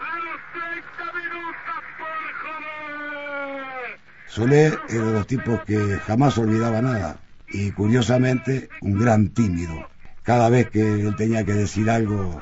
[0.00, 3.98] A los 30 minutos por joder.
[4.26, 7.16] Solé era de los tipos que jamás olvidaba nada.
[7.48, 9.88] Y curiosamente, un gran tímido.
[10.22, 12.40] Cada vez que él tenía que decir algo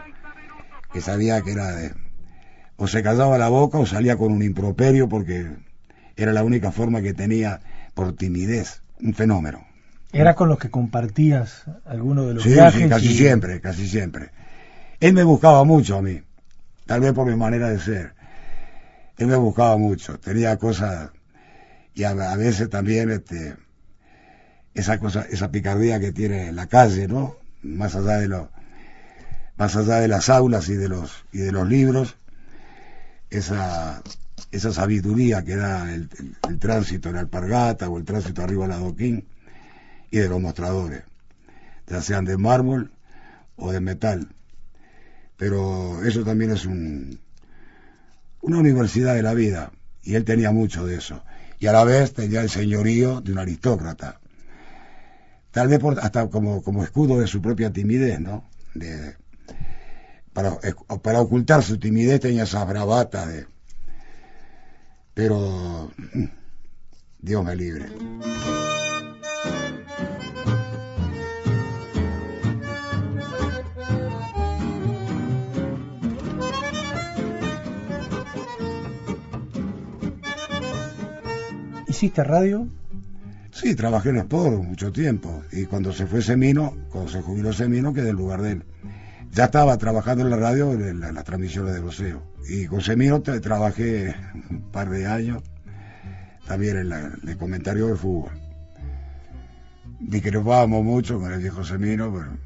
[0.92, 2.07] que sabía que era de...
[2.78, 5.36] O se callaba la boca o salía con un improperio porque
[6.16, 7.60] Era la única forma que tenía
[7.94, 9.58] por timidez, un fenómeno.
[10.12, 12.82] ¿Era con los que compartías alguno de los Sí, viajes?
[12.82, 14.30] sí, casi y- siempre, casi siempre.
[15.00, 16.22] Él me buscaba mucho a mí,
[16.86, 18.14] tal vez por mi manera de ser.
[19.18, 21.10] Él me buscaba mucho, tenía cosas
[21.94, 23.56] y a, a veces también este
[24.74, 27.36] esa cosa, esa picardía que tiene la calle, ¿no?
[27.62, 28.50] Más allá de lo,
[29.56, 32.16] más allá de las aulas y de los y de los libros,
[33.30, 34.02] esa
[34.50, 36.08] esa sabiduría que da el,
[36.58, 39.26] tránsito en alpargata o el tránsito arriba del adoquín
[40.10, 41.02] y de los mostradores,
[41.86, 42.90] ya sean de mármol
[43.56, 44.28] o de metal.
[45.36, 47.20] Pero eso también es un,
[48.40, 49.70] una universidad de la vida,
[50.02, 51.22] y él tenía mucho de eso.
[51.60, 54.20] Y a la vez tenía el señorío de un aristócrata.
[55.50, 58.48] Tal vez por- hasta como, como escudo de su propia timidez, ¿no?
[58.74, 59.16] De,
[60.38, 60.56] para,
[61.02, 63.46] para ocultar su timidez tenía esas bravatas de...
[65.12, 65.90] Pero...
[67.20, 67.86] Dios me libre.
[81.88, 82.68] ¿Hiciste radio?
[83.50, 85.42] Sí, trabajé en Sport mucho tiempo.
[85.50, 88.64] Y cuando se fue Semino, cuando se jubiló Semino, quedé en lugar de él.
[89.32, 92.22] Ya estaba trabajando en la radio en la- las transmisiones de voceo.
[92.48, 94.14] Y con Semino trabajé
[94.50, 95.42] un par de años
[96.46, 98.32] también en, la- en el comentario de fútbol.
[100.00, 102.38] Discrepábamos mucho con el viejo Semino, pero,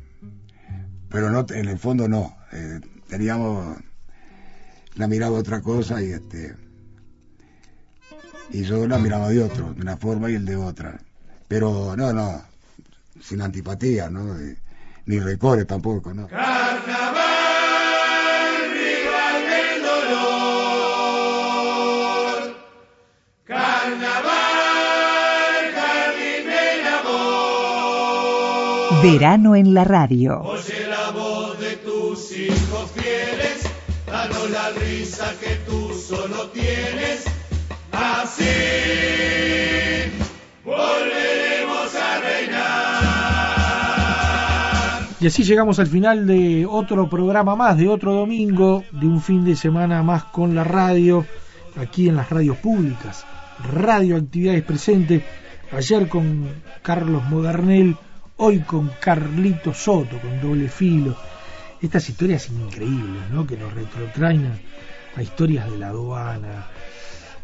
[1.09, 2.37] pero no, en el fondo no.
[2.53, 3.77] Eh, teníamos
[4.97, 6.55] la mirada otra cosa y este
[8.51, 10.99] y yo la miraba de otro, de una forma y el de otra.
[11.49, 12.43] Pero no, no,
[13.21, 14.39] sin antipatía, ¿no?
[14.39, 14.57] Eh,
[15.07, 16.29] ni recore tampoco, ¿no?
[16.29, 17.23] Carnaval,
[18.73, 21.03] rival del dolor.
[23.45, 24.33] Carnaval,
[25.75, 29.03] jardín del amor.
[29.03, 30.41] Verano en la radio.
[30.41, 33.63] Oye la voz de tus hijos fieles,
[34.07, 37.25] danos la risa que tú solo tienes.
[37.91, 38.45] Así
[40.65, 42.92] volveremos a reinar.
[45.23, 49.45] Y así llegamos al final de otro programa más, de otro domingo, de un fin
[49.45, 51.25] de semana más con la radio,
[51.77, 53.25] aquí en las radios públicas.
[53.73, 55.23] Radioactividades presentes,
[55.71, 56.49] ayer con
[56.83, 57.97] Carlos Modernel,
[58.39, 61.15] hoy con Carlito Soto, con doble filo.
[61.81, 63.47] Estas historias increíbles, ¿no?
[63.47, 66.67] Que nos retrotraen a, a historias de la aduana,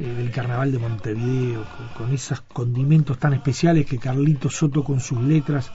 [0.00, 4.98] eh, del carnaval de Montevideo, con, con esos condimentos tan especiales que Carlito Soto con
[4.98, 5.70] sus letras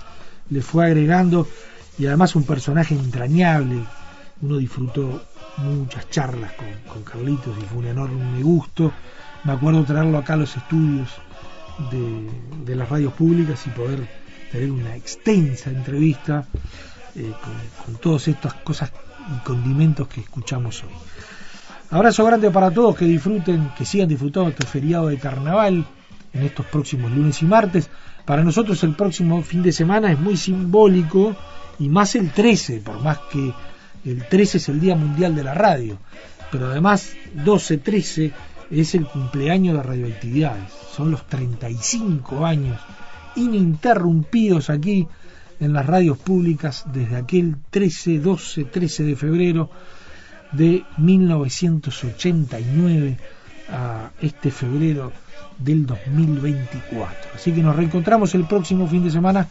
[0.49, 1.47] le fue agregando
[1.98, 3.84] y además un personaje entrañable.
[4.41, 5.24] Uno disfrutó
[5.58, 8.91] muchas charlas con, Carlitos y fue un enorme gusto.
[9.44, 11.10] Me acuerdo traerlo acá a los estudios
[11.91, 12.30] de,
[12.66, 14.08] de las radios públicas y poder
[14.52, 16.46] tener una extensa entrevista
[17.16, 18.91] eh, con, con todas estas cosas
[19.36, 20.89] y condimentos que escuchamos hoy.
[21.91, 25.86] Abrazo grande para todos, que disfruten, que sigan disfrutando este feriado de carnaval
[26.34, 27.89] en estos próximos lunes y martes.
[28.26, 31.36] Para nosotros el próximo fin de semana es muy simbólico
[31.80, 33.53] y más el 13, por más que
[34.05, 35.97] el 13 es el Día Mundial de la Radio,
[36.51, 38.32] pero además 12-13
[38.71, 42.80] es el cumpleaños de radioactividades, son los 35 años
[43.36, 45.07] ininterrumpidos aquí
[45.59, 49.69] en las radios públicas desde aquel 13, 12, 13 de febrero
[50.51, 53.17] de 1989
[53.69, 55.13] a este febrero
[55.57, 57.32] del 2024.
[57.36, 59.47] Así que nos reencontramos el próximo fin de semana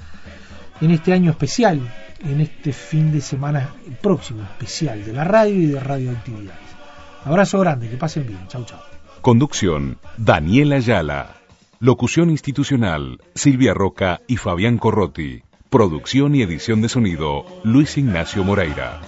[0.83, 1.80] en este año especial,
[2.24, 3.70] en este fin de semana
[4.03, 6.61] próximo especial de la radio y de radioactividades.
[7.24, 8.41] Abrazo grande, que pasen bien.
[8.49, 8.80] Chau, chau.
[9.20, 11.37] Conducción, Daniela Ayala.
[11.78, 15.43] Locución institucional, Silvia Roca y Fabián Corrotti.
[15.70, 19.01] Producción y edición de sonido, Luis Ignacio Moreira.